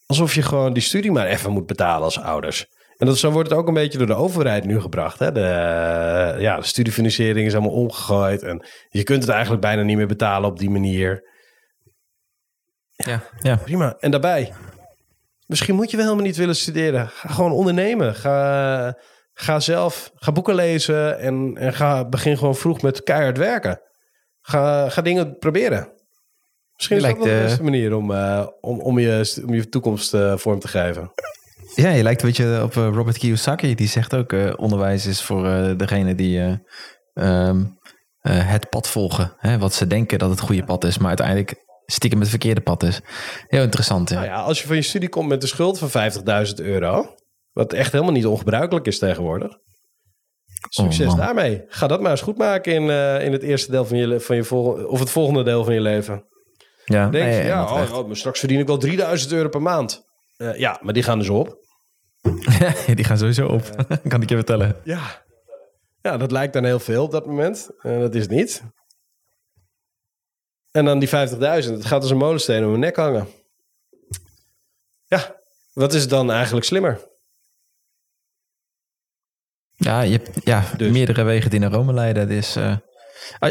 [0.07, 2.67] alsof je gewoon die studie maar even moet betalen als ouders.
[2.97, 5.19] En dat, zo wordt het ook een beetje door de overheid nu gebracht.
[5.19, 5.33] Hè?
[5.33, 5.41] De,
[6.39, 8.43] ja, de studiefinanciering is allemaal omgegooid.
[8.43, 11.33] En je kunt het eigenlijk bijna niet meer betalen op die manier.
[12.93, 13.57] Ja, ja.
[13.57, 13.97] Prima.
[13.99, 14.53] En daarbij,
[15.47, 17.09] misschien moet je wel helemaal niet willen studeren.
[17.09, 18.15] Ga gewoon ondernemen.
[18.15, 18.99] Ga,
[19.33, 23.81] ga zelf, ga boeken lezen en, en ga, begin gewoon vroeg met keihard werken.
[24.41, 25.93] Ga, ga dingen proberen.
[26.89, 29.55] Misschien is Je dat wel de eh, beste manier om, eh, om, om, je, om
[29.55, 31.13] je toekomst eh, vorm te geven.
[31.75, 33.75] Ja, je lijkt een beetje op Robert Kiyosaki.
[33.75, 35.43] Die zegt ook, onderwijs is voor
[35.77, 36.41] degene die
[37.15, 37.65] eh, ehm,
[38.21, 39.35] eh, het pad volgen.
[39.39, 39.59] Hè?
[39.59, 41.55] Wat ze denken dat het goede pad is, maar uiteindelijk
[41.87, 43.01] stiekem het verkeerde pad is.
[43.47, 44.15] Heel interessant, ja.
[44.15, 46.13] Nou ja, als je van je studie komt met een schuld van
[46.49, 47.15] 50.000 euro,
[47.53, 49.59] wat echt helemaal niet ongebruikelijk is tegenwoordig.
[50.69, 51.17] Succes man.
[51.17, 51.65] daarmee.
[51.69, 52.83] Ga dat maar eens goed maken in,
[53.21, 55.81] in het eerste deel van je, van je vol, of het volgende deel van je
[55.81, 56.25] leven.
[56.85, 59.63] Ja, Denk je, ja, dat oh, oh, maar straks verdien ik wel 3000 euro per
[59.63, 60.05] maand.
[60.37, 61.59] Eh, ja, maar die gaan dus op.
[62.95, 64.81] die gaan sowieso op, kan ik je vertellen.
[64.85, 65.25] Ja.
[66.03, 67.71] ja, dat lijkt dan heel veel op dat moment.
[67.81, 68.63] En dat is het niet.
[70.71, 71.13] En dan die 50.000,
[71.71, 73.29] het gaat als een molensteen om mijn nek hangen.
[75.07, 75.37] Ja,
[75.73, 77.01] wat is dan eigenlijk slimmer?
[79.77, 80.93] Ja, je hebt ja, Dus.
[80.93, 82.29] meerdere wegen die naar Rome leiden.
[82.29, 82.77] Dus, eh,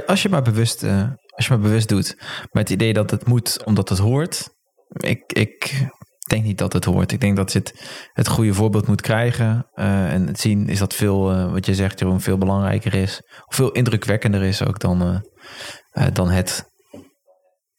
[0.05, 2.15] als je maar bewust, eh, als je maar bewust doet,
[2.51, 4.49] met het idee dat het moet omdat het hoort.
[4.87, 5.87] Ik, ik
[6.27, 7.11] denk niet dat het hoort.
[7.11, 7.73] Ik denk dat je het,
[8.13, 9.67] het goede voorbeeld moet krijgen.
[9.73, 13.21] eh, en het zien is dat veel, eh, wat je zegt, Jeroen, veel belangrijker is.
[13.45, 15.23] Of veel indrukwekkender is ook dan,
[15.91, 16.65] eh, dan het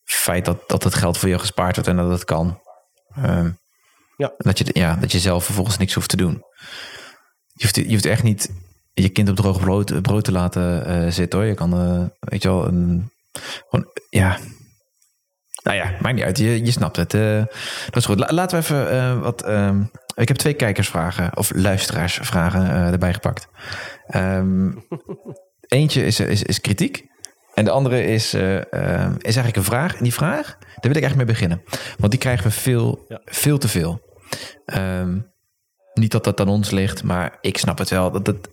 [0.05, 2.61] feit dat, dat het geld voor je gespaard wordt en dat het kan.
[3.15, 3.51] Ehm,
[4.17, 4.33] Ja.
[4.37, 6.43] Dat, je, ja, dat je zelf vervolgens niks hoeft te doen.
[7.53, 8.51] Je hoeft, je hoeft echt niet
[8.93, 11.49] je kind op droog brood, brood te laten zitten hoor.
[11.49, 11.71] Je kan,
[12.19, 13.11] weet je wel, een,
[13.69, 14.39] gewoon, ja,
[15.63, 16.39] Nou ja, maakt niet uit.
[16.39, 17.15] Je, je snapt het.
[17.15, 17.45] Uh,
[17.85, 18.19] dat is goed.
[18.19, 19.49] La, laten we even uh, wat...
[19.49, 23.49] Um, ik heb twee kijkersvragen of luisteraarsvragen uh, erbij gepakt.
[24.17, 24.87] Um,
[25.69, 27.03] eentje is, is, is kritiek.
[27.55, 28.61] En de andere is, uh, uh,
[29.19, 29.97] is eigenlijk een vraag.
[29.97, 31.63] En die vraag, daar wil ik eigenlijk mee beginnen.
[31.99, 33.21] Want die krijgen we veel, ja.
[33.25, 34.01] veel te veel.
[34.75, 35.33] Um,
[35.95, 38.11] niet dat dat aan ons ligt, maar ik snap het wel.
[38.11, 38.49] Dat het,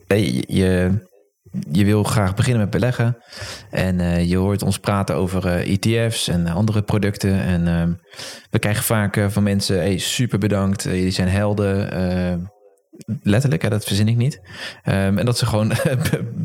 [0.47, 0.91] je,
[1.71, 3.17] je wil graag beginnen met beleggen.
[3.69, 7.41] En uh, je hoort ons praten over ETF's en andere producten.
[7.41, 7.99] En
[8.49, 12.49] we krijgen vaak van mensen, hey, super bedankt, jullie zijn helden
[13.21, 14.35] letterlijk, hè, dat verzin ik niet.
[14.85, 15.67] Um, en dat ze gewoon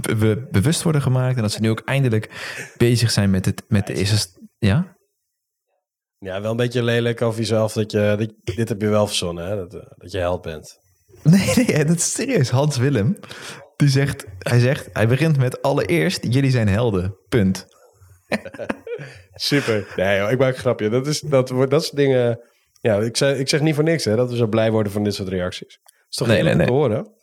[0.01, 1.37] be be bewust worden gemaakt.
[1.37, 2.31] En dat ze nu ook eindelijk
[2.77, 4.29] bezig zijn met, het, met de eerste...
[4.59, 4.95] Ja?
[6.19, 7.73] Ja, wel een beetje lelijk over jezelf.
[7.73, 9.57] Dat je, dat, dit heb je wel verzonnen, hè?
[9.57, 10.79] Dat, dat je held bent.
[11.23, 12.51] Nee, nee, dat is serieus.
[12.51, 13.17] Hans Willem,
[13.77, 14.27] die zegt...
[14.39, 17.17] Hij zegt, hij begint met allereerst, jullie zijn helden.
[17.29, 17.67] Punt.
[19.35, 19.87] Super.
[19.97, 20.89] Nee, joh, ik maak een grapje.
[20.89, 22.41] Dat is, dat, dat is dingen...
[22.81, 24.17] Ja, ik zeg, ik zeg niet voor niks, hè.
[24.17, 25.79] Dat we zo blij worden van dit soort reacties
[26.11, 26.67] is toch nee, nee, nee.
[26.67, 27.15] te horen?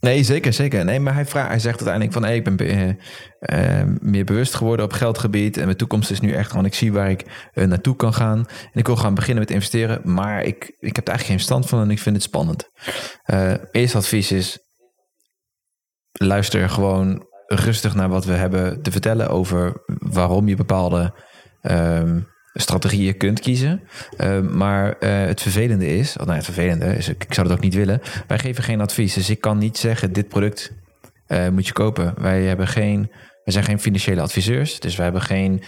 [0.00, 0.84] Nee, zeker, zeker.
[0.84, 2.24] Nee, maar hij, vraagt, hij zegt uiteindelijk van...
[2.24, 5.56] Hey, ik ben uh, uh, meer bewust geworden op geldgebied...
[5.56, 6.64] en mijn toekomst is nu echt gewoon...
[6.64, 8.38] ik zie waar ik uh, naartoe kan gaan...
[8.72, 10.00] en ik wil gaan beginnen met investeren...
[10.04, 12.68] maar ik, ik heb er eigenlijk geen stand van en ik vind het spannend.
[13.72, 14.58] eerste advies is...
[16.12, 19.28] luister gewoon rustig naar wat we hebben te vertellen...
[19.28, 21.14] over waarom je bepaalde...
[21.60, 22.18] Ehm,
[22.54, 23.82] strategieën kunt kiezen.
[24.18, 27.74] Uh, maar uh, het vervelende is, nou het vervelende is, ik zou het ook niet
[27.74, 28.00] willen.
[28.26, 29.14] Wij geven geen advies.
[29.14, 30.72] Dus ik kan niet zeggen, dit product
[31.28, 32.14] uh, moet je kopen.
[32.16, 33.10] Wij hebben geen,
[33.44, 34.80] wij zijn geen financiële adviseurs.
[34.80, 35.62] Dus wij hebben geen,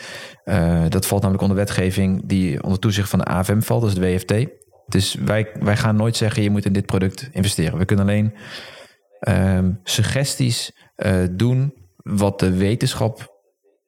[0.88, 4.46] dat valt namelijk onder wetgeving die onder toezicht van de AFM valt, dus de WFT.
[4.86, 7.78] Dus wij, wij gaan nooit zeggen, je moet in dit product investeren.
[7.78, 8.34] We kunnen alleen
[9.24, 10.72] ehm, suggesties
[11.30, 13.34] doen wat de wetenschap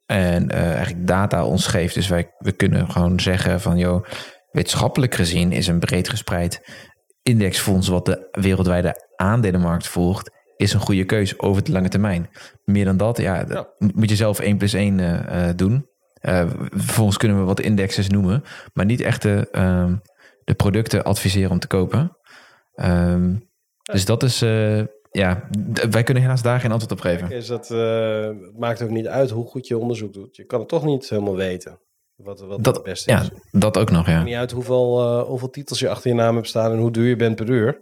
[0.07, 1.95] en uh, eigenlijk data ons geeft.
[1.95, 4.05] Dus wij we kunnen gewoon zeggen van joh,
[4.51, 6.85] wetenschappelijk gezien is een breed gespreid
[7.23, 12.31] indexfonds wat de wereldwijde aandelenmarkt volgt, is een goede keuze over de lange termijn.
[12.65, 13.69] Meer dan dat, ja, ja.
[13.79, 15.87] moet je zelf 1 plus 1 uh, uh, doen.
[16.71, 19.97] vervolgens kunnen we wat indexes noemen, maar niet echt de, ehm,
[20.45, 22.17] de producten adviseren om te kopen.
[22.75, 23.49] Um,
[23.83, 24.45] dus dat is
[25.17, 25.49] ja,
[25.91, 27.31] wij kunnen helaas daar geen antwoord op geven.
[27.31, 30.37] Is dat, uh, het maakt ook niet uit hoe goed je onderzoek doet.
[30.37, 31.79] Je kan het toch niet helemaal weten.
[32.17, 33.21] Wat, wat dat, het beste is.
[33.21, 34.07] Ja, dat ook nog, ja.
[34.07, 36.79] Het maakt niet uit hoeveel, uh, hoeveel titels je achter je naam hebt staan en
[36.79, 37.81] hoe duur je bent per uur.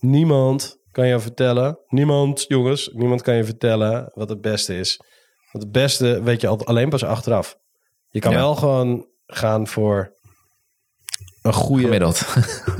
[0.00, 5.00] Niemand kan je vertellen, niemand, jongens, niemand kan je vertellen wat het beste is.
[5.52, 7.58] Want het beste weet je alleen pas achteraf.
[8.08, 8.38] Je kan ja.
[8.38, 10.12] wel gewoon gaan voor
[11.42, 12.26] een goede Gemiddeld.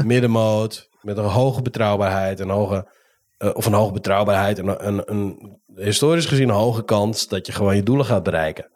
[0.05, 2.97] middenmoot met een hoge betrouwbaarheid, een hoge
[3.39, 7.77] uh, of een hoge betrouwbaarheid en een, een, historisch gezien hoge kans dat je gewoon
[7.77, 8.71] je doelen gaat bereiken.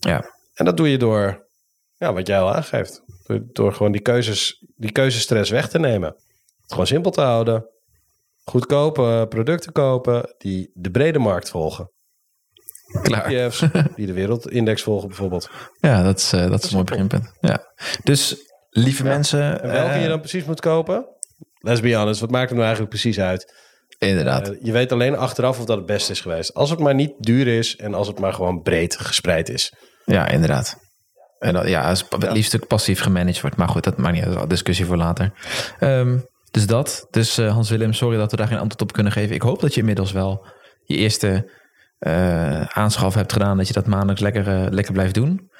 [0.00, 0.24] Ja.
[0.54, 1.46] En dat doe je door,
[1.96, 6.08] ja, wat jij al aangeeft, door, door gewoon die, keuzes, die keuzestress weg te nemen.
[6.62, 7.66] Het gewoon simpel te houden.
[8.44, 11.90] Goedkope producten kopen die de brede markt volgen.
[13.02, 13.26] Klaar.
[13.26, 13.64] ETF's
[13.96, 15.50] die de wereldindex volgen bijvoorbeeld.
[15.80, 17.32] Ja, dat is, uh, dat, dat is een mooi beginpunt.
[17.40, 17.72] Ja.
[18.04, 18.36] Dus
[18.70, 19.08] lieve ja.
[19.08, 19.62] mensen...
[19.62, 21.06] En welke uh, je dan precies moet kopen?
[21.58, 23.54] Let's be honest, wat maakt het nou eigenlijk precies uit?
[23.98, 24.50] Inderdaad.
[24.50, 26.54] Uh, je weet alleen achteraf of dat het beste is geweest.
[26.54, 29.72] Als het maar niet duur is en als het maar gewoon breed gespreid is.
[30.04, 30.76] Ja, inderdaad.
[31.38, 33.56] En dat, ja, als het liefst ook passief gemanaged wordt.
[33.56, 34.50] Maar goed, dat maakt niet uit.
[34.50, 35.32] Discussie voor later.
[35.80, 37.06] Um, dus dat.
[37.10, 39.34] Dus uh, Hans-Willem, sorry dat we daar geen antwoord op kunnen geven.
[39.34, 40.46] Ik hoop dat je inmiddels wel
[40.84, 41.50] je eerste
[41.98, 43.56] uh, aanschaf hebt gedaan.
[43.56, 45.50] Dat je dat maandelijks lekker, lekker blijft doen.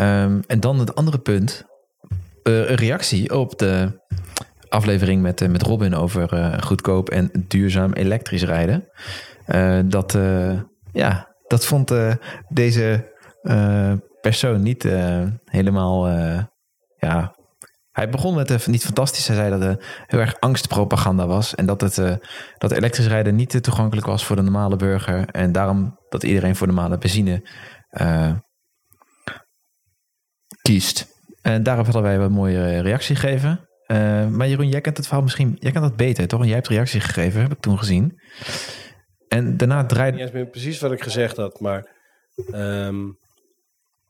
[0.00, 1.64] Um, en dan het andere punt.
[2.42, 4.00] een reactie op de
[4.68, 8.88] aflevering met, uh, met Robin over uh, goedkoop en duurzaam elektrisch rijden.
[9.46, 10.18] Uh, dat,
[10.92, 11.92] ja, dat vond
[12.48, 13.14] deze
[14.20, 14.82] persoon niet
[15.44, 16.08] helemaal.
[16.96, 17.34] ja,
[17.92, 19.26] hij begon met niet fantastisch.
[19.26, 21.54] Hij zei dat het heel erg angstpropaganda was.
[21.54, 22.18] En dat, het,
[22.58, 25.28] dat elektrisch rijden niet toegankelijk was voor de normale burger.
[25.28, 27.48] En daarom dat iedereen voor normale benzine
[30.62, 31.14] kiest.
[31.42, 33.65] En daarop hadden wij een mooie reactie gegeven.
[33.86, 36.40] Uh, maar Jeroen, jij kent het verhaal misschien, jij kent dat beter, toch?
[36.40, 38.20] En jij hebt reactie gegeven, heb ik toen gezien.
[39.28, 40.16] En daarna draaide...
[40.16, 41.94] Niet eens meer precies wat ik gezegd had, maar...
[42.54, 43.18] Um,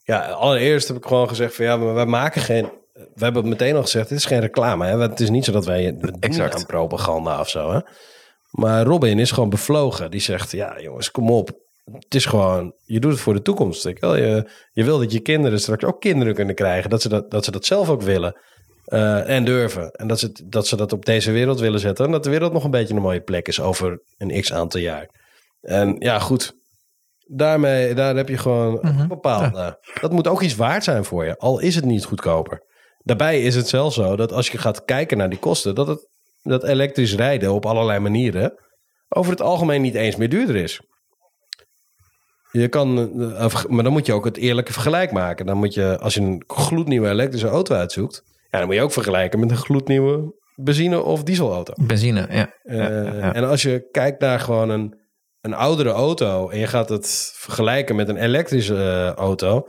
[0.02, 2.70] ja, allereerst heb ik gewoon gezegd van ja, maar wij maken geen...
[2.92, 4.86] We hebben het meteen al gezegd, dit is geen reclame.
[4.86, 4.98] Hè?
[4.98, 7.72] Het is niet zo dat wij exact aan propaganda of zo.
[7.72, 7.80] Hè?
[8.50, 10.10] Maar Robin is gewoon bevlogen.
[10.10, 11.50] Die zegt, ja jongens, kom op.
[11.84, 13.86] Het is gewoon, je doet het voor de toekomst.
[13.86, 14.16] Ik wil.
[14.16, 16.90] Je, je wil dat je kinderen straks ook kinderen kunnen krijgen.
[16.90, 18.40] Dat ze dat, dat, ze dat zelf ook willen.
[18.92, 19.90] Uh, en durven.
[19.90, 22.04] En dat ze, dat ze dat op deze wereld willen zetten.
[22.04, 24.80] En dat de wereld nog een beetje een mooie plek is over een x aantal
[24.80, 25.08] jaar.
[25.60, 26.52] En ja, goed.
[27.28, 29.00] daarmee, daar heb je gewoon Mhm.
[29.00, 29.78] een bepaalde...
[30.00, 32.62] Dat moet ook iets waard zijn voor je, al is het niet goedkoper.
[32.98, 35.74] Daarbij is het zelfs zo dat als je gaat kijken naar die kosten...
[35.74, 36.08] dat, het,
[36.42, 38.54] dat elektrisch rijden op allerlei manieren...
[39.08, 40.80] over het algemeen niet eens meer duurder is.
[42.50, 42.98] Je kan,
[43.34, 45.46] eh, maar dan moet je ook het eerlijke vergelijk maken.
[45.46, 48.22] Dan moet je, als je een gloednieuwe elektrische auto uitzoekt...
[48.56, 51.72] Ja, dan moet je ook vergelijken met een gloednieuwe benzine- of dieselauto.
[51.86, 52.52] Benzine, ja.
[52.62, 52.78] Eh,
[53.18, 53.34] Ja.
[53.34, 55.00] En als je kijkt naar gewoon een,
[55.40, 59.68] een oudere auto en je gaat het vergelijken met een elektrische eh, auto,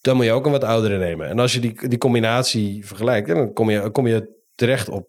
[0.00, 1.28] dan moet je ook een wat oudere nemen.
[1.28, 5.08] En als je die, die combinatie vergelijkt, dan kom je, kom je terecht op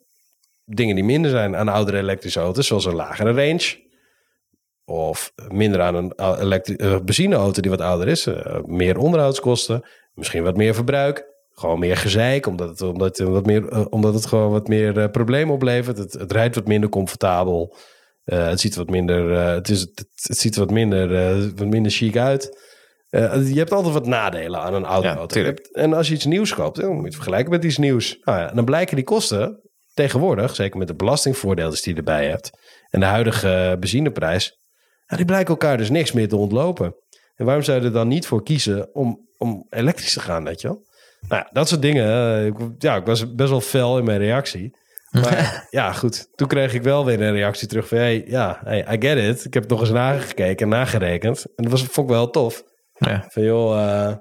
[0.65, 3.87] dingen die minder zijn aan oudere elektrische auto's, zoals een lagere range.
[4.85, 8.27] Of minder aan een elektri- eh, benzineauto die wat ouder is.
[8.65, 11.27] meer onderhoudskosten, misschien wat meer verbruik.
[11.59, 14.99] Gewoon meer gezeik, omdat het, omdat het, wat meer, eh, omdat het gewoon wat meer
[14.99, 15.97] eh, problemen oplevert.
[15.97, 17.75] Het, het rijdt wat minder comfortabel.
[18.23, 21.09] Eh, het ziet wat minder, het, is, het, het ziet wat minder,
[21.55, 22.67] wat minder chic uit.
[23.09, 25.41] Je hebt altijd wat nadelen aan een oude Ja, auto.
[25.41, 28.17] Hebt- en als je iets nieuws koopt, dan moet je het vergelijken met iets nieuws.
[28.21, 32.49] Nou ja, dan blijken die kosten tegenwoordig, zeker met de belastingvoordeeltjes die je erbij hebt,
[32.89, 34.57] en de huidige benzineprijs,
[35.05, 36.95] die blijken elkaar dus niks meer te ontlopen.
[37.35, 40.61] En waarom zou je er dan niet voor kiezen om, om elektrisch te gaan, weet
[40.61, 40.87] je wel?
[41.27, 42.05] Nou ja, dat soort dingen.
[42.05, 44.77] eh, ik, ja, ik was best wel fel in mijn reactie.
[45.11, 46.29] Maar ja, goed.
[46.35, 47.97] Toen kreeg ik wel weer een reactie terug van...
[47.97, 49.45] Hey, ja, hey, I get it.
[49.45, 51.45] Ik heb het nog eens nagekeken en nagerekend.
[51.55, 52.63] En dat was, vond ik wel tof.
[52.93, 53.25] ja.
[53.29, 54.15] Van joh, eh,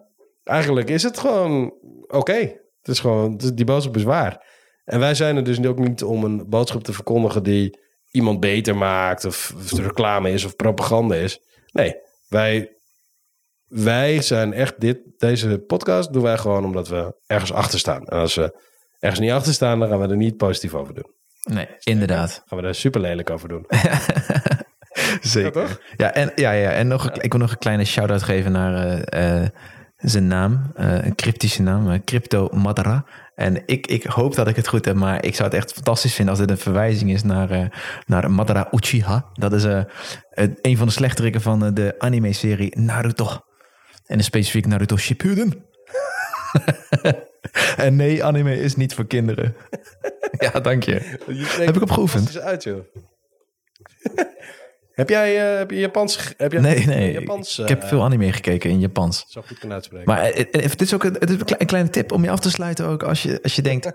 [0.45, 1.75] eigenlijk is het gewoon
[2.07, 2.33] oké.
[2.81, 4.47] Het is gewoon, die boodschap is waar.
[4.85, 7.79] En wij zijn er dus ook niet om een boodschap te verkondigen die
[8.11, 11.41] iemand beter maakt, of, reclame is of propaganda is.
[11.73, 11.95] Nee,
[12.29, 12.73] wij,
[13.69, 18.05] wij zijn echt dit, deze podcast doen wij gewoon omdat we ergens achter staan.
[18.07, 18.61] En als we
[18.99, 21.17] ergens niet achter staan, dan gaan we er niet positief over doen.
[21.43, 22.43] Nee, inderdaad.
[22.47, 23.67] Gaan we er super lelijk over doen.
[25.21, 25.61] Zeker.
[25.61, 25.81] Ja, toch?
[25.97, 29.43] Ja, en, ja, ja, en nog, ik wil nog een kleine shout-out geven naar eh,
[29.43, 29.49] eh,
[29.97, 30.71] zijn naam.
[30.75, 33.05] eh, een cryptische naam, Crypto Madara.
[33.35, 36.15] En ik, ik hoop dat ik het goed heb, maar ik zou het echt fantastisch
[36.15, 39.25] vinden als dit een verwijzing is naar, naar Madara Uchiha.
[39.33, 39.65] Dat is
[40.63, 43.27] een van de slechterikken van de anime-serie Naruto.
[44.09, 45.65] En dan specifiek Naruto Shippuden.
[47.77, 49.55] en nee, anime is niet voor kinderen.
[50.53, 51.17] ja, dank je.
[51.65, 52.29] Heb ik opgeoefend?
[52.29, 52.81] Is uit, joh.
[55.01, 56.35] heb jij eh, heb je Japans?
[56.37, 57.13] Heb je Nee, nee.
[57.13, 59.25] Japans, ik heb eh, veel anime gekeken in Japans.
[59.29, 60.07] Zo goed kan uitspreken.
[60.07, 62.31] Maar eh, het is ook een, het is een klei- een kleine tip om je
[62.31, 63.93] af te sluiten ook als je, als je denkt...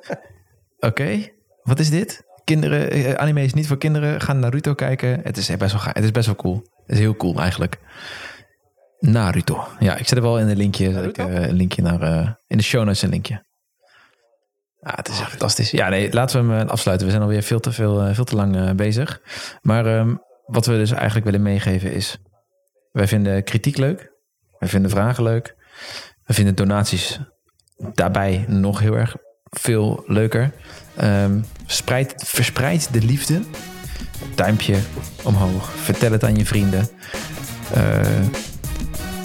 [0.79, 1.27] Oké,
[1.63, 2.23] wat is dit?
[2.43, 4.21] Kinderen, anime is niet voor kinderen.
[4.21, 5.19] Ga Naruto kijken.
[5.23, 6.55] Het is best wel, ga- het is best wel cool.
[6.85, 7.77] Het is heel cool eigenlijk.
[9.11, 9.67] Naruto.
[9.79, 12.29] Ja, ik zet er wel in een linkje, zet ik, eh, een linkje naar, eh,
[12.47, 13.45] in de show notes een linkje.
[14.79, 15.71] Ja, het is echt fantastisch.
[15.71, 17.07] Ja, nee, laten we hem eh, afsluiten.
[17.07, 19.21] We zijn alweer veel te, veel, veel te lang bezig.
[19.61, 22.17] Maar ehm, wat we dus eigenlijk willen meegeven is...
[22.91, 24.11] Wij vinden kritiek leuk.
[24.59, 25.55] Wij vinden vragen leuk.
[26.25, 27.19] We vinden donaties
[27.93, 30.51] daarbij nog heel erg veel leuker.
[30.95, 33.41] Ehm, spreid, verspreid de liefde.
[34.35, 34.75] Duimpje
[35.23, 35.69] omhoog.
[35.69, 36.87] Vertel het aan je vrienden.
[37.73, 38.01] Eh,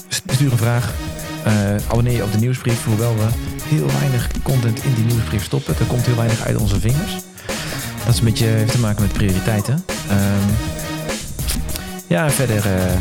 [0.08, 0.92] stuur een vraag.
[1.44, 1.52] Eh,
[1.88, 2.84] abonneer je op de nieuwsbrief.
[2.84, 3.26] Hoewel we
[3.64, 5.74] heel weinig content in die nieuwsbrief stoppen.
[5.78, 7.12] Er komt heel weinig uit onze vingers.
[8.04, 9.84] Dat is een beetje heeft te maken met prioriteiten.
[10.08, 10.48] Ehm,
[12.06, 12.94] ja, en verder eh,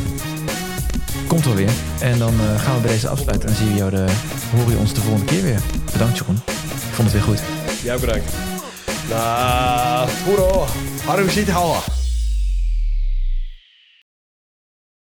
[1.28, 1.72] komt wel weer.
[2.00, 3.50] En dan eh, gaan we bij deze afsluiten.
[3.50, 4.06] En zien we jou de,
[4.52, 5.62] horen je ons de volgende keer weer.
[5.92, 6.42] Bedankt Jeroen.
[6.90, 7.42] Ik vond het weer goed.
[7.84, 8.34] Jij bedankt.
[9.10, 10.10] Nou,
[11.06, 11.97] haru ziet houden.